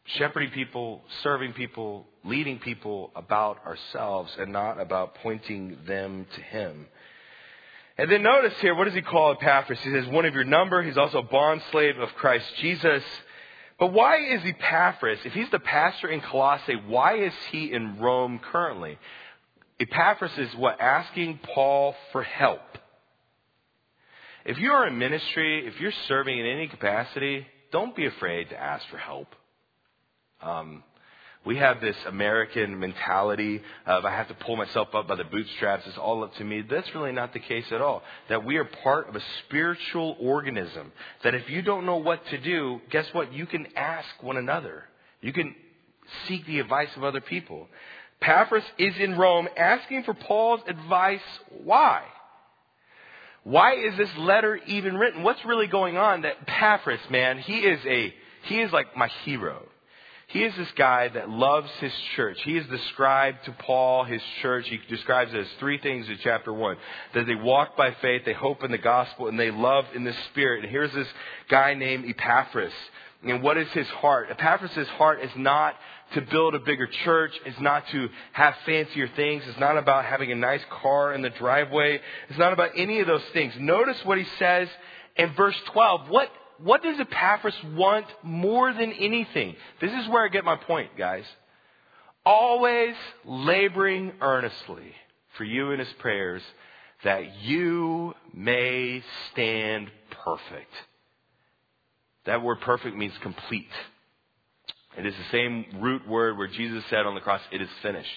[0.06, 6.88] shepherding people, serving people, leading people about ourselves and not about pointing them to Him.
[7.98, 9.80] And then notice here, what does he call Epaphras?
[9.82, 10.82] He says, one of your number.
[10.82, 13.04] He's also a bond slave of Christ Jesus.
[13.80, 18.40] But why is Epaphras, if he's the pastor in Colossae, why is he in Rome
[18.52, 18.98] currently?
[19.80, 20.82] Epaphras is what?
[20.82, 22.60] Asking Paul for help.
[24.46, 28.62] If you are in ministry, if you're serving in any capacity, don't be afraid to
[28.62, 29.28] ask for help.
[30.42, 30.84] Um,
[31.46, 35.88] we have this American mentality of I have to pull myself up by the bootstraps.
[35.88, 36.64] It's all up to me.
[36.70, 38.04] That's really not the case at all.
[38.28, 40.92] That we are part of a spiritual organism.
[41.24, 43.32] That if you don't know what to do, guess what?
[43.32, 44.84] You can ask one another.
[45.22, 45.56] You can
[46.28, 47.68] seek the advice of other people.
[48.22, 51.22] Paphras is in Rome asking for Paul's advice.
[51.64, 52.04] Why?
[53.44, 55.24] Why is this letter even written?
[55.24, 56.24] What's really going on?
[56.24, 59.66] That Paphras, man, he is a, he is like my hero.
[60.30, 62.40] He is this guy that loves his church.
[62.44, 64.68] He is described to Paul, his church.
[64.70, 66.78] He describes it as three things in chapter one.
[67.16, 70.14] That they walk by faith, they hope in the gospel, and they love in the
[70.30, 70.64] spirit.
[70.64, 71.08] And here's this
[71.50, 72.74] guy named Epaphras.
[73.24, 74.28] And what is his heart?
[74.30, 75.76] Epaphras' heart is not
[76.14, 77.34] to build a bigger church.
[77.46, 79.44] It's not to have fancier things.
[79.48, 82.00] It's not about having a nice car in the driveway.
[82.30, 83.54] It's not about any of those things.
[83.58, 84.70] Notice what he says
[85.16, 86.10] in verse 12.
[86.10, 86.30] What
[86.64, 89.56] what does Epaphras want more than anything?
[89.82, 91.24] This is where I get my point, guys.
[92.26, 92.96] Always
[93.26, 94.94] laboring earnestly
[95.38, 96.42] for you in his prayers
[97.04, 99.90] that you may stand
[100.24, 100.74] perfect.
[102.26, 103.72] That word perfect means complete.
[104.98, 108.10] It is the same root word where Jesus said on the cross, it is finished.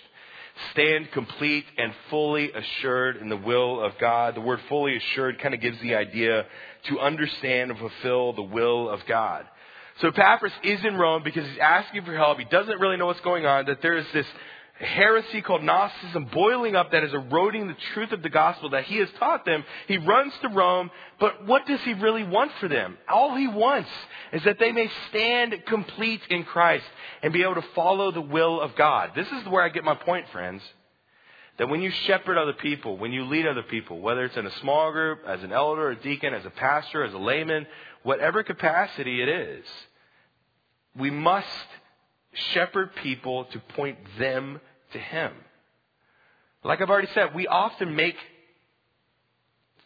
[0.72, 4.34] Stand complete and fully assured in the will of God.
[4.34, 6.44] The word fully assured kind of gives the idea
[6.88, 9.46] to understand and fulfill the will of God.
[10.00, 12.38] So Epaphras is in Rome because he's asking for help.
[12.38, 14.26] He doesn't really know what's going on, that there is this
[14.82, 18.96] heresy called Gnosticism boiling up that is eroding the truth of the gospel that he
[18.96, 19.64] has taught them.
[19.86, 20.90] He runs to Rome,
[21.20, 22.98] but what does he really want for them?
[23.08, 23.90] All he wants
[24.32, 26.84] is that they may stand complete in Christ
[27.22, 29.12] and be able to follow the will of God.
[29.14, 30.62] This is where I get my point, friends.
[31.58, 34.58] That when you shepherd other people, when you lead other people, whether it's in a
[34.60, 37.66] small group, as an elder, a deacon, as a pastor, as a layman,
[38.02, 39.64] whatever capacity it is,
[40.96, 41.46] we must
[42.32, 44.60] shepherd people to point them
[44.92, 45.32] to Him.
[46.64, 48.16] Like I've already said, we often make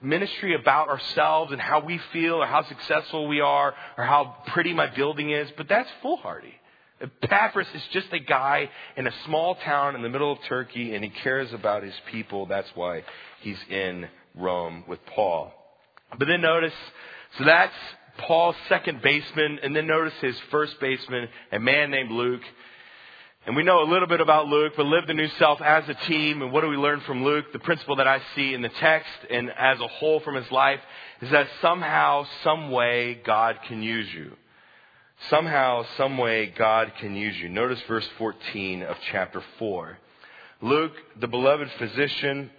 [0.03, 4.75] ministry about ourselves and how we feel or how successful we are or how pretty
[4.75, 6.55] my building is, but that's foolhardy.
[7.01, 11.03] Epaphras is just a guy in a small town in the middle of Turkey and
[11.03, 12.47] he cares about his people.
[12.47, 13.05] That's why
[13.41, 15.53] he's in Rome with Paul.
[16.19, 16.75] But then notice,
[17.39, 17.75] so that's
[18.19, 22.43] Paul's second baseman, and then notice his first baseman, a man named Luke.
[23.47, 25.95] And we know a little bit about Luke, but live the new self as a
[25.95, 26.43] team.
[26.43, 27.53] And what do we learn from Luke?
[27.53, 30.81] The principle that I see in the text and as a whole from his life
[31.23, 34.33] is that somehow, some way, God can use you.
[35.31, 37.49] Somehow, some way, God can use you.
[37.49, 39.97] Notice verse 14 of chapter 4.
[40.63, 42.51] Luke, the beloved physician,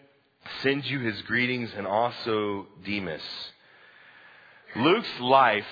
[0.63, 3.21] sends you his greetings and also Demas
[4.75, 5.65] Luke's life,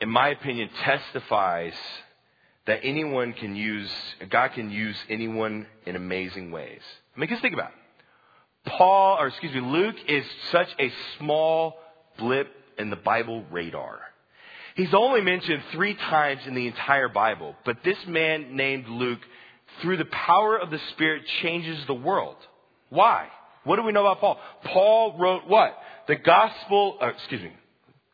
[0.00, 1.74] in my opinion, testifies
[2.66, 3.90] that anyone can use,
[4.30, 6.80] God can use anyone in amazing ways.
[7.16, 8.70] I mean, just think about it.
[8.70, 11.74] Paul, or excuse me, Luke is such a small
[12.18, 12.48] blip
[12.78, 14.00] in the Bible radar.
[14.76, 19.20] He's only mentioned three times in the entire Bible, but this man named Luke,
[19.80, 22.36] through the power of the Spirit, changes the world.
[22.88, 23.28] Why?
[23.64, 24.40] What do we know about Paul?
[24.64, 25.76] Paul wrote what?
[26.08, 27.52] The gospel, uh, excuse me,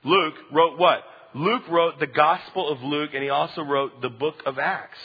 [0.04, 1.02] Luke wrote what?
[1.34, 4.98] Luke wrote the Gospel of Luke and he also wrote the book of Acts.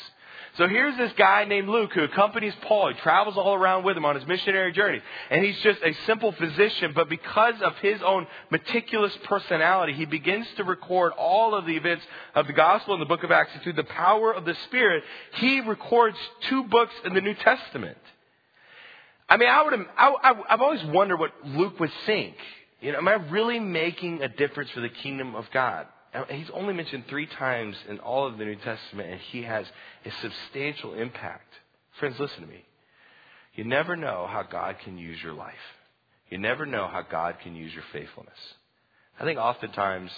[0.57, 2.89] So here's this guy named Luke who accompanies Paul.
[2.93, 5.01] He travels all around with him on his missionary journey.
[5.31, 10.45] And he's just a simple physician, but because of his own meticulous personality, he begins
[10.57, 12.05] to record all of the events
[12.35, 13.49] of the gospel in the book of Acts.
[13.53, 16.17] And through the power of the Spirit, he records
[16.49, 17.97] two books in the New Testament.
[19.27, 22.35] I mean, I would, I, I've always wondered what Luke would think.
[22.79, 25.87] You know, am I really making a difference for the kingdom of God?
[26.29, 29.65] He's only mentioned three times in all of the New Testament, and he has
[30.05, 31.51] a substantial impact.
[31.99, 32.63] Friends, listen to me.
[33.55, 35.53] You never know how God can use your life.
[36.29, 38.37] You never know how God can use your faithfulness.
[39.19, 40.11] I think oftentimes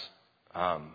[0.54, 0.94] um,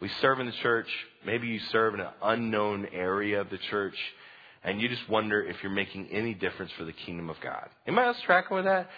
[0.00, 0.88] we serve in the church.
[1.26, 3.96] Maybe you serve in an unknown area of the church,
[4.64, 7.68] and you just wonder if you're making any difference for the kingdom of God.
[7.86, 8.88] Am I else tracking with that?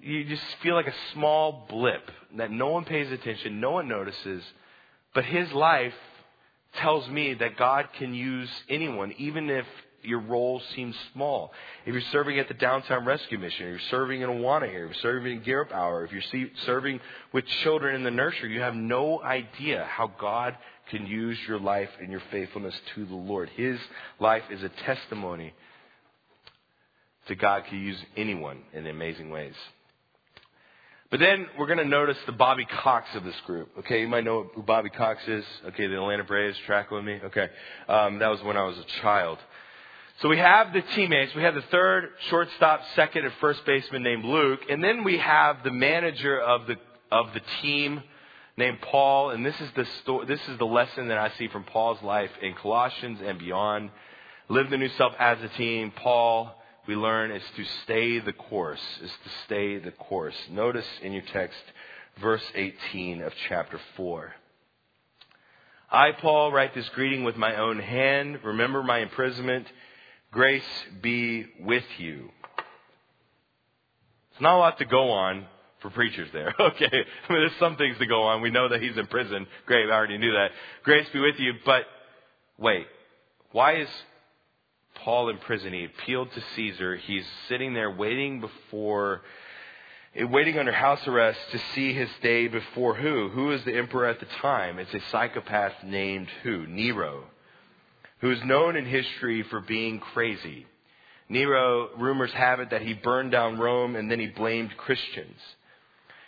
[0.00, 4.42] You just feel like a small blip that no one pays attention, no one notices,
[5.14, 5.94] but his life
[6.76, 9.66] tells me that God can use anyone, even if
[10.02, 11.52] your role seems small.
[11.84, 14.94] If you're serving at the Downtown Rescue Mission, if you're serving in Awana here, you're
[14.94, 17.00] serving in Gear Hour, if you're serving
[17.32, 20.56] with children in the nursery, you have no idea how God
[20.90, 23.48] can use your life and your faithfulness to the Lord.
[23.56, 23.78] His
[24.20, 25.52] life is a testimony
[27.26, 29.54] to God can use anyone in amazing ways.
[31.10, 33.70] But then we're going to notice the Bobby Cox of this group.
[33.78, 35.44] Okay, you might know who Bobby Cox is.
[35.66, 37.20] Okay, the Atlanta Braves track with me.
[37.24, 37.48] Okay,
[37.88, 39.38] um, that was when I was a child.
[40.20, 41.32] So we have the teammates.
[41.34, 45.62] We have the third shortstop, second, and first baseman named Luke, and then we have
[45.62, 46.76] the manager of the
[47.12, 48.02] of the team
[48.56, 49.30] named Paul.
[49.30, 50.26] And this is the story.
[50.26, 53.90] This is the lesson that I see from Paul's life in Colossians and beyond.
[54.48, 55.92] Live the new self as a team.
[55.94, 60.36] Paul we learn is to stay the course, is to stay the course.
[60.50, 61.58] Notice in your text,
[62.20, 64.32] verse 18 of chapter 4.
[65.90, 68.40] I, Paul, write this greeting with my own hand.
[68.42, 69.66] Remember my imprisonment.
[70.32, 70.62] Grace
[71.00, 72.30] be with you.
[74.32, 75.46] It's not a lot to go on
[75.80, 76.54] for preachers there.
[76.60, 76.84] Okay.
[76.84, 78.42] I mean, there's some things to go on.
[78.42, 79.46] We know that he's in prison.
[79.66, 79.88] Great.
[79.88, 80.50] I already knew that.
[80.82, 81.54] Grace be with you.
[81.64, 81.84] But
[82.58, 82.86] wait.
[83.52, 83.88] Why is
[85.04, 85.72] Paul in prison.
[85.72, 86.96] He appealed to Caesar.
[86.96, 89.22] He's sitting there waiting before,
[90.14, 93.28] eh, waiting under house arrest to see his day before who?
[93.28, 94.78] Who is the emperor at the time?
[94.78, 96.66] It's a psychopath named who?
[96.66, 97.24] Nero,
[98.20, 100.66] who is known in history for being crazy.
[101.28, 105.40] Nero, rumors have it that he burned down Rome and then he blamed Christians.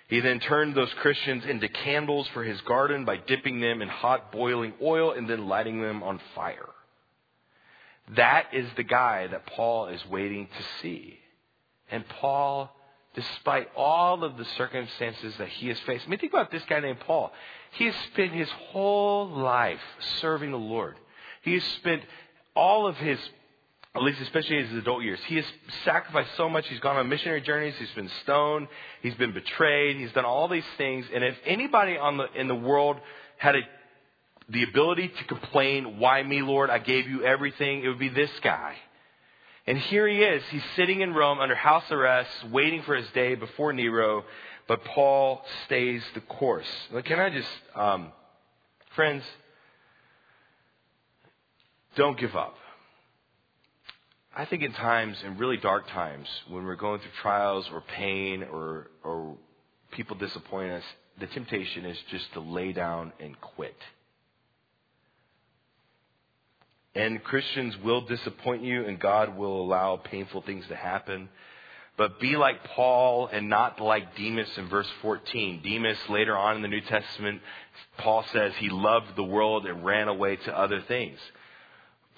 [0.08, 4.32] He then turned those Christians into candles for his garden by dipping them in hot
[4.32, 6.68] boiling oil and then lighting them on fire.
[8.16, 11.18] That is the guy that Paul is waiting to see.
[11.90, 12.74] And Paul,
[13.14, 16.80] despite all of the circumstances that he has faced, I mean, think about this guy
[16.80, 17.32] named Paul.
[17.72, 19.80] He has spent his whole life
[20.20, 20.96] serving the Lord.
[21.42, 22.02] He has spent
[22.54, 23.18] all of his,
[23.94, 25.44] at least especially his adult years, he has
[25.84, 26.66] sacrificed so much.
[26.68, 27.74] He's gone on missionary journeys.
[27.78, 28.68] He's been stoned.
[29.02, 29.96] He's been betrayed.
[29.96, 31.06] He's done all these things.
[31.12, 32.98] And if anybody on the, in the world
[33.36, 33.60] had a
[34.48, 36.70] the ability to complain, why me, Lord?
[36.70, 37.84] I gave you everything.
[37.84, 38.76] It would be this guy.
[39.66, 40.42] And here he is.
[40.50, 44.24] He's sitting in Rome under house arrest, waiting for his day before Nero,
[44.66, 46.66] but Paul stays the course.
[47.04, 48.12] can I just, um,
[48.94, 49.24] friends,
[51.96, 52.56] don't give up.
[54.34, 58.44] I think in times, in really dark times, when we're going through trials or pain
[58.44, 59.36] or, or
[59.90, 60.84] people disappoint us,
[61.18, 63.76] the temptation is just to lay down and quit.
[66.98, 71.28] And Christians will disappoint you, and God will allow painful things to happen.
[71.96, 75.62] But be like Paul and not like Demas in verse 14.
[75.62, 77.40] Demas, later on in the New Testament,
[77.98, 81.20] Paul says he loved the world and ran away to other things.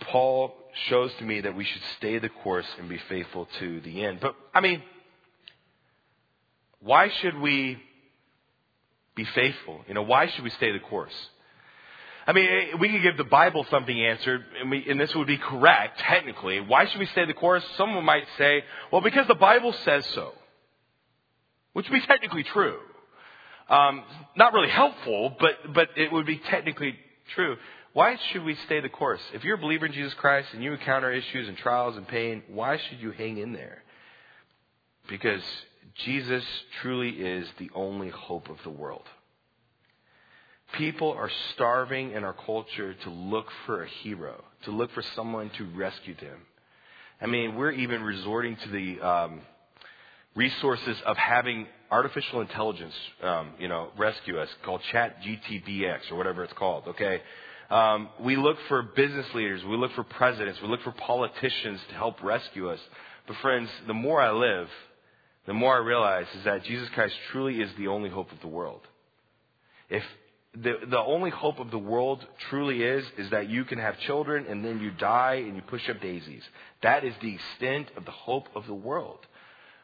[0.01, 0.57] Paul
[0.89, 4.21] shows to me that we should stay the course and be faithful to the end.
[4.21, 4.83] But, I mean,
[6.81, 7.77] why should we
[9.15, 9.85] be faithful?
[9.87, 11.29] You know, why should we stay the course?
[12.31, 15.27] I mean, eh, we could give the Bible something answered, and, we, and this would
[15.27, 16.61] be correct, technically.
[16.61, 17.65] Why should we stay the course?
[17.77, 18.63] Someone might say,
[18.93, 20.33] well, because the Bible says so.
[21.73, 22.79] Which would be technically true.
[23.69, 24.05] Um,
[24.37, 26.95] not really helpful, but, but it would be technically
[27.35, 27.57] true.
[27.95, 29.21] Why should we stay the course?
[29.35, 32.45] If you're a believer in Jesus Christ and you encounter issues and trials and pain,
[32.47, 33.83] why should you hang in there?
[35.09, 35.43] Because
[36.05, 36.45] Jesus
[36.81, 39.09] truly is the only hope of the world.
[40.77, 45.51] People are starving in our culture to look for a hero, to look for someone
[45.59, 46.39] to rescue them.
[47.21, 49.41] I mean, we're even resorting to the um,
[50.35, 56.45] resources of having artificial intelligence, um, you know, rescue us, called Chat GTBX or whatever
[56.45, 56.85] it's called.
[56.89, 57.21] Okay,
[57.71, 61.95] um, we look for business leaders, we look for presidents, we look for politicians to
[61.95, 62.81] help rescue us.
[63.27, 64.69] But friends, the more I live,
[65.47, 68.49] the more I realize is that Jesus Christ truly is the only hope of the
[68.49, 68.81] world.
[69.89, 70.03] If
[70.55, 74.47] the, the only hope of the world truly is, is that you can have children
[74.49, 76.43] and then you die and you push up daisies.
[76.83, 79.19] That is the extent of the hope of the world.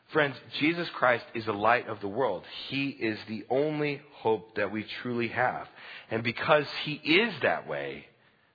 [0.08, 2.44] Friends, Jesus Christ is the light of the world.
[2.68, 5.66] He is the only hope that we truly have.
[6.10, 8.06] And because He is that way,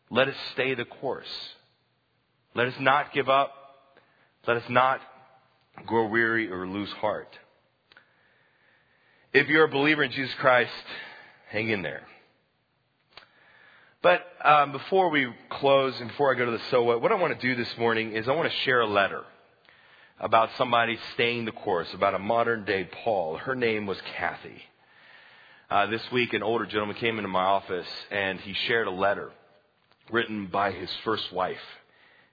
[0.10, 1.28] let us stay the course.
[2.56, 3.54] Let us not give up.
[4.48, 5.02] Let us not
[5.86, 7.38] grow weary or lose heart.
[9.34, 10.72] If you're a believer in Jesus Christ,
[11.52, 12.02] hang in there.
[14.02, 17.16] But um, before we close and before I go to the so what, what I
[17.16, 19.22] want to do this morning is I want to share a letter
[20.20, 23.38] about somebody staying the course, about a modern day Paul.
[23.38, 24.62] Her name was Kathy.
[25.70, 29.32] Uh, this week, an older gentleman came into my office and he shared a letter
[30.12, 31.58] written by his first wife.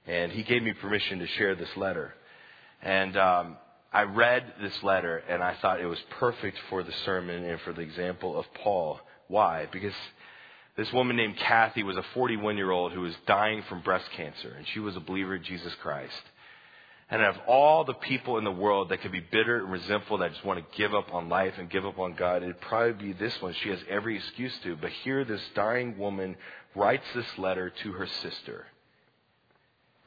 [0.07, 2.15] And he gave me permission to share this letter.
[2.83, 3.57] And um,
[3.93, 7.73] I read this letter and I thought it was perfect for the sermon and for
[7.73, 9.01] the example of Paul.
[9.29, 9.67] Why?
[9.71, 9.95] Because
[10.77, 14.55] this woman named Kathy was a 41 year old who was dying from breast cancer,
[14.57, 16.23] and she was a believer in Jesus Christ.
[17.11, 20.33] And of all the people in the world that could be bitter and resentful that
[20.33, 23.13] just want to give up on life and give up on God, it'd probably be
[23.15, 23.55] this one.
[23.55, 24.77] She has every excuse to.
[24.77, 26.37] But here, this dying woman
[26.75, 28.67] writes this letter to her sister.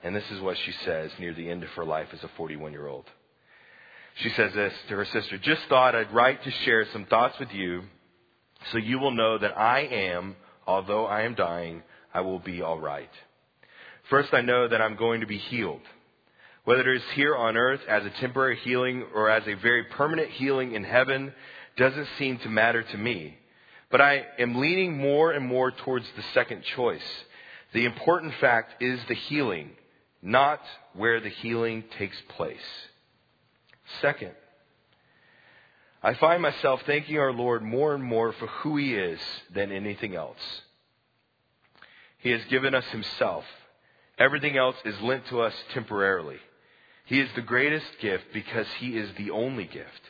[0.03, 2.71] And this is what she says near the end of her life as a 41
[2.71, 3.05] year old.
[4.15, 7.51] She says this to her sister Just thought I'd write to share some thoughts with
[7.51, 7.83] you
[8.71, 10.35] so you will know that I am,
[10.67, 11.83] although I am dying,
[12.13, 13.09] I will be all right.
[14.09, 15.81] First, I know that I'm going to be healed.
[16.63, 20.29] Whether it is here on earth as a temporary healing or as a very permanent
[20.29, 21.33] healing in heaven
[21.77, 23.37] doesn't seem to matter to me.
[23.89, 27.01] But I am leaning more and more towards the second choice.
[27.73, 29.71] The important fact is the healing,
[30.21, 30.61] not
[30.93, 32.57] where the healing takes place.
[34.01, 34.31] Second,
[36.03, 39.19] I find myself thanking our Lord more and more for who He is
[39.53, 40.61] than anything else.
[42.17, 43.45] He has given us Himself.
[44.17, 46.37] Everything else is lent to us temporarily.
[47.05, 50.01] He is the greatest gift because He is the only gift.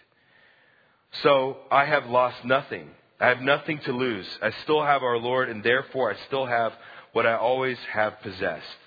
[1.24, 2.90] So I have lost nothing.
[3.20, 4.28] I have nothing to lose.
[4.42, 6.74] I still have our Lord, and therefore I still have
[7.12, 8.78] what I always have possessed.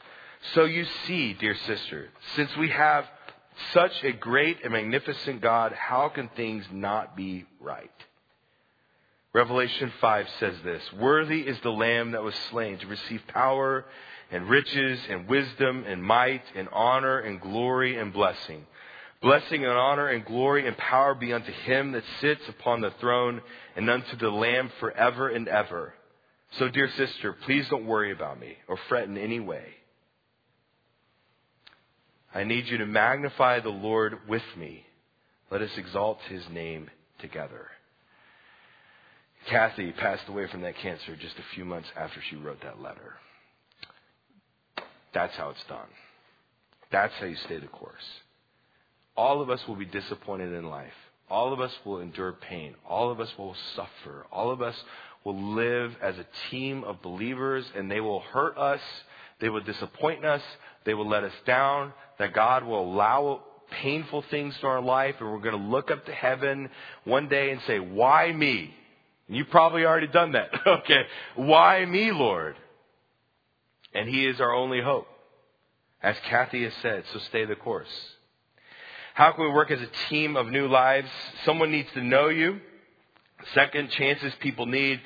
[0.54, 3.06] So you see, dear sister, since we have
[3.72, 7.90] such a great and magnificent God, how can things not be right?
[9.32, 13.84] Revelation 5 says this Worthy is the Lamb that was slain to receive power
[14.30, 18.64] and riches and wisdom and might and honor and glory and blessing.
[19.20, 23.40] Blessing and honor and glory and power be unto him that sits upon the throne
[23.74, 25.94] and unto the Lamb forever and ever.
[26.58, 29.64] So, dear sister, please don't worry about me or fret in any way.
[32.34, 34.84] I need you to magnify the Lord with me.
[35.50, 37.68] Let us exalt his name together.
[39.48, 43.14] Kathy passed away from that cancer just a few months after she wrote that letter.
[45.12, 45.86] That's how it's done.
[46.90, 47.94] That's how you stay the course.
[49.16, 50.92] All of us will be disappointed in life.
[51.30, 52.74] All of us will endure pain.
[52.88, 54.26] All of us will suffer.
[54.32, 54.74] All of us
[55.24, 58.80] will live as a team of believers and they will hurt us.
[59.40, 60.42] They will disappoint us.
[60.84, 65.30] They will let us down that God will allow painful things to our life and
[65.30, 66.68] we're going to look up to heaven
[67.04, 68.74] one day and say, Why me?
[69.28, 70.50] And you've probably already done that.
[70.66, 71.02] okay.
[71.36, 72.56] Why me, Lord?
[73.94, 75.06] And He is our only hope.
[76.02, 77.88] As Kathy has said, so stay the course.
[79.14, 81.08] How can we work as a team of new lives?
[81.46, 82.60] Someone needs to know you.
[83.54, 85.00] Second, chances people need.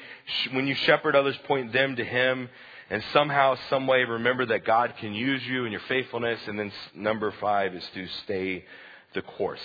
[0.53, 2.49] When you shepherd others, point them to Him
[2.91, 6.41] and somehow, some way, remember that God can use you and your faithfulness.
[6.47, 8.65] And then number five is to stay
[9.15, 9.61] the course.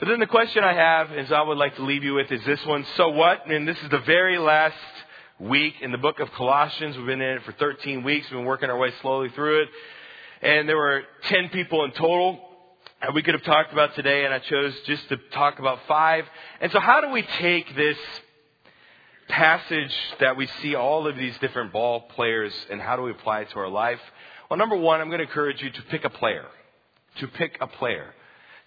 [0.00, 2.44] But then the question I have is I would like to leave you with is
[2.44, 2.84] this one.
[2.96, 3.46] So what?
[3.46, 4.76] And this is the very last
[5.38, 6.96] week in the book of Colossians.
[6.96, 8.26] We've been in it for 13 weeks.
[8.30, 9.68] We've been working our way slowly through it.
[10.42, 12.40] And there were 10 people in total
[13.00, 16.24] that we could have talked about today, and I chose just to talk about five.
[16.60, 17.98] And so, how do we take this
[19.28, 23.40] passage that we see all of these different ball players and how do we apply
[23.40, 24.00] it to our life?
[24.48, 26.46] Well, number one, I'm going to encourage you to pick a player.
[27.20, 28.14] To pick a player.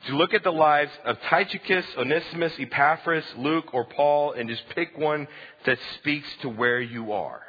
[0.08, 4.98] To look at the lives of Tychicus, Onesimus, Epaphras, Luke, or Paul and just pick
[4.98, 5.28] one
[5.66, 7.42] that speaks to where you are.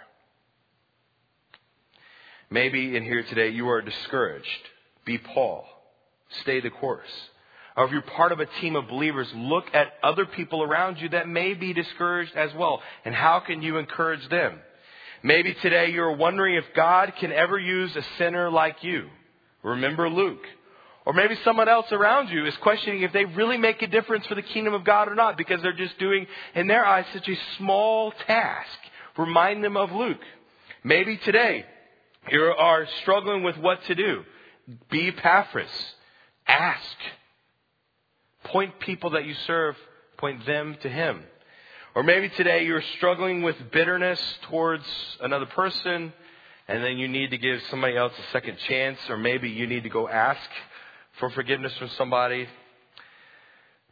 [2.51, 4.47] Maybe in here today you are discouraged.
[5.05, 5.67] Be Paul.
[6.43, 7.11] Stay the course.
[7.79, 11.11] Or if you're part of a team of believers, look at other people around you
[11.11, 12.83] that may be discouraged as well.
[13.05, 14.59] And how can you encourage them?
[15.23, 19.07] Maybe today you're wondering if God can ever use a sinner like you.
[19.63, 20.43] Remember Luke.
[21.07, 24.35] Or maybe someone else around you is questioning if they really make a difference for
[24.35, 26.27] the kingdom of God or not because they're just doing,
[26.57, 28.77] in their eyes, such a small task.
[29.17, 30.19] Remind them of Luke.
[30.83, 31.65] Maybe today
[32.29, 34.25] you are struggling with what to do.
[34.91, 35.71] Be Epaphras.
[36.49, 36.97] Ask.
[38.49, 39.77] Point people that you serve,
[40.17, 41.23] point them to Him.
[41.95, 44.21] Or maybe today you're struggling with bitterness
[44.51, 44.85] towards
[45.21, 46.13] another person,
[46.67, 49.83] and then you need to give somebody else a second chance, or maybe you need
[49.83, 50.41] to go ask
[51.19, 52.47] for forgiveness from somebody.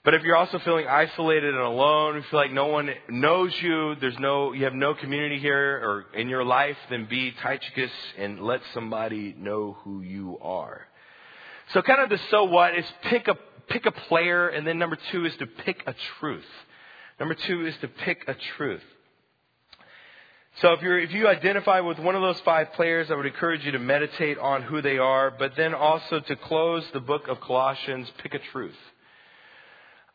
[0.04, 3.96] But if you're also feeling isolated and alone, you feel like no one knows you,
[3.96, 8.40] there's no, you have no community here or in your life, then be Tychicus and
[8.40, 10.86] let somebody know who you are.
[11.72, 13.36] So kind of the so what is pick a,
[13.68, 16.44] pick a player, and then number two is to pick a truth.
[17.18, 18.82] Number two is to pick a truth.
[20.60, 23.72] So if, if you identify with one of those five players, I would encourage you
[23.72, 28.10] to meditate on who they are, but then also to close the book of Colossians,
[28.18, 28.76] pick a truth.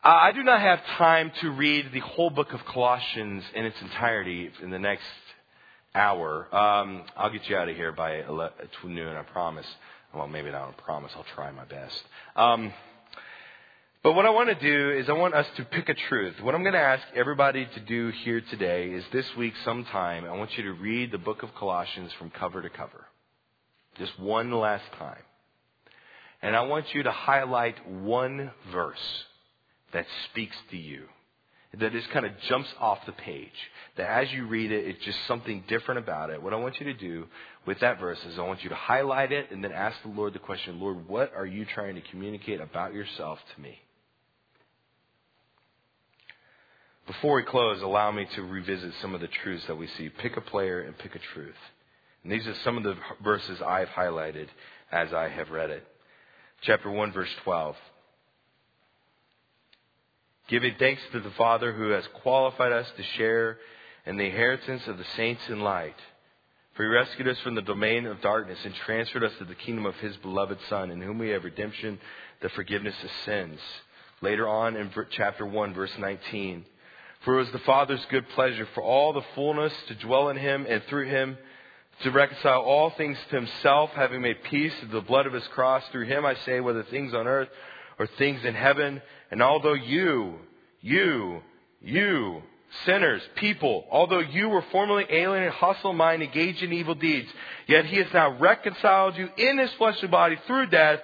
[0.04, 4.50] I do not have time to read the whole book of Colossians in its entirety
[4.60, 5.04] in the next
[5.94, 6.52] hour.
[6.52, 8.52] Um, I'll get you out of here by 11,
[8.86, 9.66] noon, I promise.
[10.12, 11.12] Well, maybe not a promise.
[11.14, 12.02] I'll try my best.
[12.34, 12.72] Um,
[14.02, 16.34] but what I want to do is I want us to pick a truth.
[16.42, 20.36] What I'm going to ask everybody to do here today is this week sometime, I
[20.36, 23.06] want you to read the book of Colossians from cover to cover.
[23.98, 25.22] Just one last time.
[26.42, 29.24] And I want you to highlight one verse
[29.92, 31.04] that speaks to you.
[31.78, 33.48] That just kind of jumps off the page.
[33.96, 36.42] That as you read it, it's just something different about it.
[36.42, 37.28] What I want you to do
[37.66, 40.34] with that verse is I want you to highlight it and then ask the Lord
[40.34, 43.78] the question, Lord, what are you trying to communicate about yourself to me?
[47.06, 50.08] Before we close, allow me to revisit some of the truths that we see.
[50.08, 51.56] Pick a player and pick a truth.
[52.22, 54.46] And these are some of the verses I've highlighted
[54.92, 55.84] as I have read it.
[56.60, 57.76] Chapter 1, verse 12.
[60.48, 63.58] Giving thanks to the Father who has qualified us to share
[64.06, 65.96] in the inheritance of the saints in light.
[66.74, 69.86] For he rescued us from the domain of darkness and transferred us to the kingdom
[69.86, 71.98] of his beloved Son, in whom we have redemption,
[72.40, 73.60] the forgiveness of sins.
[74.20, 76.64] Later on in chapter 1, verse 19.
[77.24, 80.66] For it was the Father's good pleasure for all the fullness to dwell in him
[80.68, 81.38] and through him
[82.02, 85.84] to reconcile all things to himself, having made peace through the blood of his cross.
[85.92, 87.48] Through him I say, whether things on earth
[87.98, 89.00] or things in heaven,
[89.30, 90.38] and although you,
[90.80, 91.42] you,
[91.80, 92.42] you,
[92.84, 97.28] sinners, people, although you were formerly alien and hostile mind, engaged in evil deeds,
[97.68, 101.00] yet he has now reconciled you in his fleshly body through death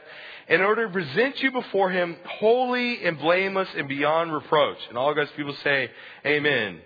[0.48, 4.78] in order to present you before him holy and blameless and beyond reproach.
[4.88, 5.90] And all God's people say,
[6.24, 6.80] Amen.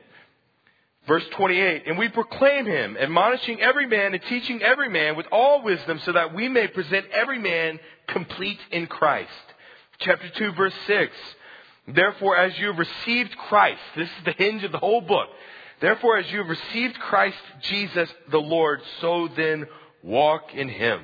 [1.06, 5.62] Verse 28, and we proclaim him, admonishing every man and teaching every man with all
[5.62, 9.30] wisdom so that we may present every man complete in Christ
[10.02, 11.12] chapter 2, verse 6.
[11.88, 15.28] Therefore, as you have received Christ, this is the hinge of the whole book.
[15.80, 19.66] Therefore, as you have received Christ Jesus the Lord, so then
[20.02, 21.00] walk in him.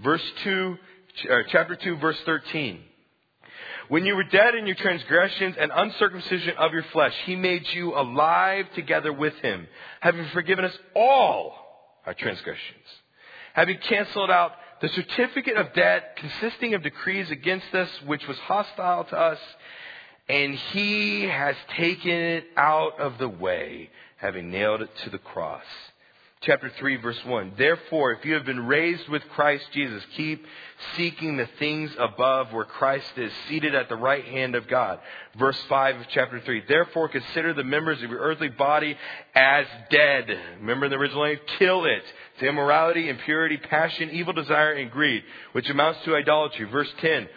[0.00, 0.76] Verse 2,
[1.24, 2.80] Uh, chapter 2, verse 13.
[3.88, 7.98] When you were dead in your transgressions and uncircumcision of your flesh, he made you
[7.98, 9.66] alive together with him,
[10.00, 11.54] having forgiven us all
[12.06, 12.84] our transgressions,
[13.54, 19.04] having canceled out the certificate of debt consisting of decrees against us, which was hostile
[19.04, 19.40] to us,
[20.28, 25.64] and he has taken it out of the way, having nailed it to the cross
[26.40, 27.52] chapter 3 verse 1.
[27.56, 30.44] Therefore, if you have been raised with Christ Jesus, keep
[30.96, 35.00] seeking the things above where Christ is seated at the right hand of God.
[35.38, 36.64] Verse 5 of chapter 3.
[36.68, 38.96] Therefore, consider the members of your earthly body
[39.34, 40.26] as dead.
[40.60, 41.46] Remember in the original language?
[41.58, 42.02] Kill it
[42.40, 46.66] to immorality, impurity, passion, evil desire, and greed, which amounts to idolatry.
[46.66, 47.28] Verse 10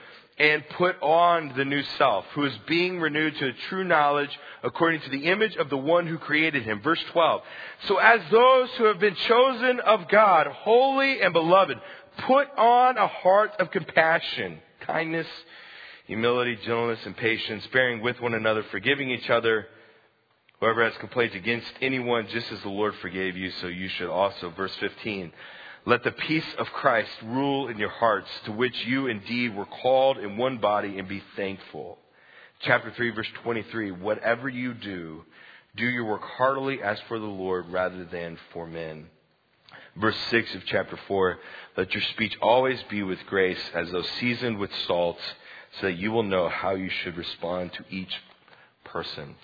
[0.41, 4.31] and put on the new self, who is being renewed to a true knowledge
[4.63, 6.81] according to the image of the one who created him.
[6.81, 7.43] Verse 12.
[7.87, 11.77] So as those who have been chosen of God, holy and beloved,
[12.25, 15.27] put on a heart of compassion, kindness,
[16.07, 19.67] humility, gentleness, and patience, bearing with one another, forgiving each other.
[20.59, 24.49] Whoever has complaints against anyone, just as the Lord forgave you, so you should also.
[24.49, 25.31] Verse 15.
[25.85, 30.19] Let the peace of Christ rule in your hearts, to which you indeed were called
[30.19, 31.97] in one body, and be thankful.
[32.61, 33.91] Chapter 3, verse 23.
[33.91, 35.25] Whatever you do,
[35.75, 39.07] do your work heartily as for the Lord rather than for men.
[39.95, 41.39] Verse 6 of chapter 4.
[41.75, 45.17] Let your speech always be with grace, as though seasoned with salt,
[45.79, 48.13] so that you will know how you should respond to each
[48.83, 49.35] person.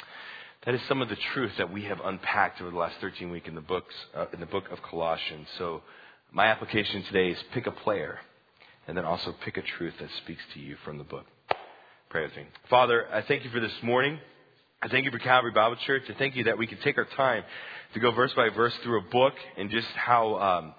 [0.65, 3.47] That is some of the truth that we have unpacked over the last 13 weeks
[3.47, 5.47] in the books uh, in the book of Colossians.
[5.57, 5.81] So
[6.37, 8.19] my application today is pick a player
[8.87, 11.25] and then also pick a truth that speaks to you from the book.
[12.11, 12.43] Pray with me.
[12.69, 14.19] Father, I thank you for this morning.
[14.79, 16.03] I thank you for Calvary Bible Church.
[16.07, 17.43] I thank you that we can take our time
[17.95, 20.73] to go verse by verse through a book and just how um,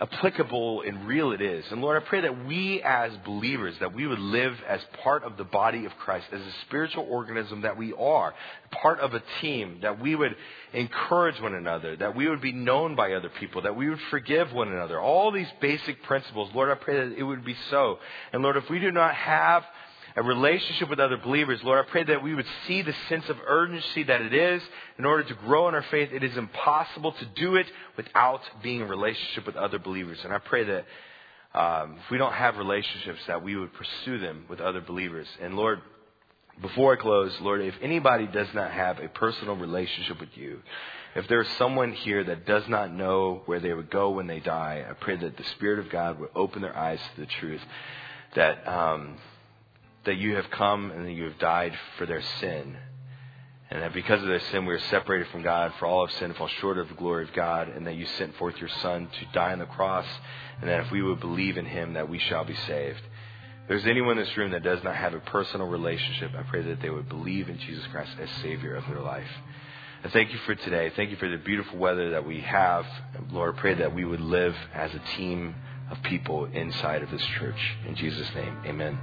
[0.00, 1.64] applicable and real it is.
[1.70, 5.36] And Lord, I pray that we as believers, that we would live as part of
[5.36, 8.34] the body of Christ, as a spiritual organism that we are,
[8.70, 10.34] part of a team, that we would
[10.72, 14.52] encourage one another, that we would be known by other people, that we would forgive
[14.52, 14.98] one another.
[14.98, 17.98] All these basic principles, Lord, I pray that it would be so.
[18.32, 19.64] And Lord, if we do not have
[20.16, 23.36] a relationship with other believers, Lord, I pray that we would see the sense of
[23.46, 24.62] urgency that it is
[24.98, 26.10] in order to grow in our faith.
[26.12, 30.18] It is impossible to do it without being in relationship with other believers.
[30.24, 30.84] And I pray that
[31.52, 35.26] um, if we don't have relationships, that we would pursue them with other believers.
[35.40, 35.80] And Lord,
[36.60, 40.60] before I close, Lord, if anybody does not have a personal relationship with you,
[41.16, 44.84] if there's someone here that does not know where they would go when they die,
[44.88, 47.62] I pray that the Spirit of God would open their eyes to the truth
[48.36, 49.16] that um,
[50.04, 52.76] that you have come and that you have died for their sin.
[53.70, 56.34] And that because of their sin, we are separated from God, for all of sin
[56.34, 59.26] fall short of the glory of God, and that you sent forth your Son to
[59.32, 60.06] die on the cross,
[60.60, 62.98] and that if we would believe in him, that we shall be saved.
[63.62, 66.62] If there's anyone in this room that does not have a personal relationship, I pray
[66.62, 69.30] that they would believe in Jesus Christ as Savior of their life.
[70.02, 70.90] I thank you for today.
[70.96, 72.86] Thank you for the beautiful weather that we have.
[73.30, 75.54] Lord, I pray that we would live as a team
[75.90, 77.76] of people inside of this church.
[77.86, 78.98] In Jesus' name, amen.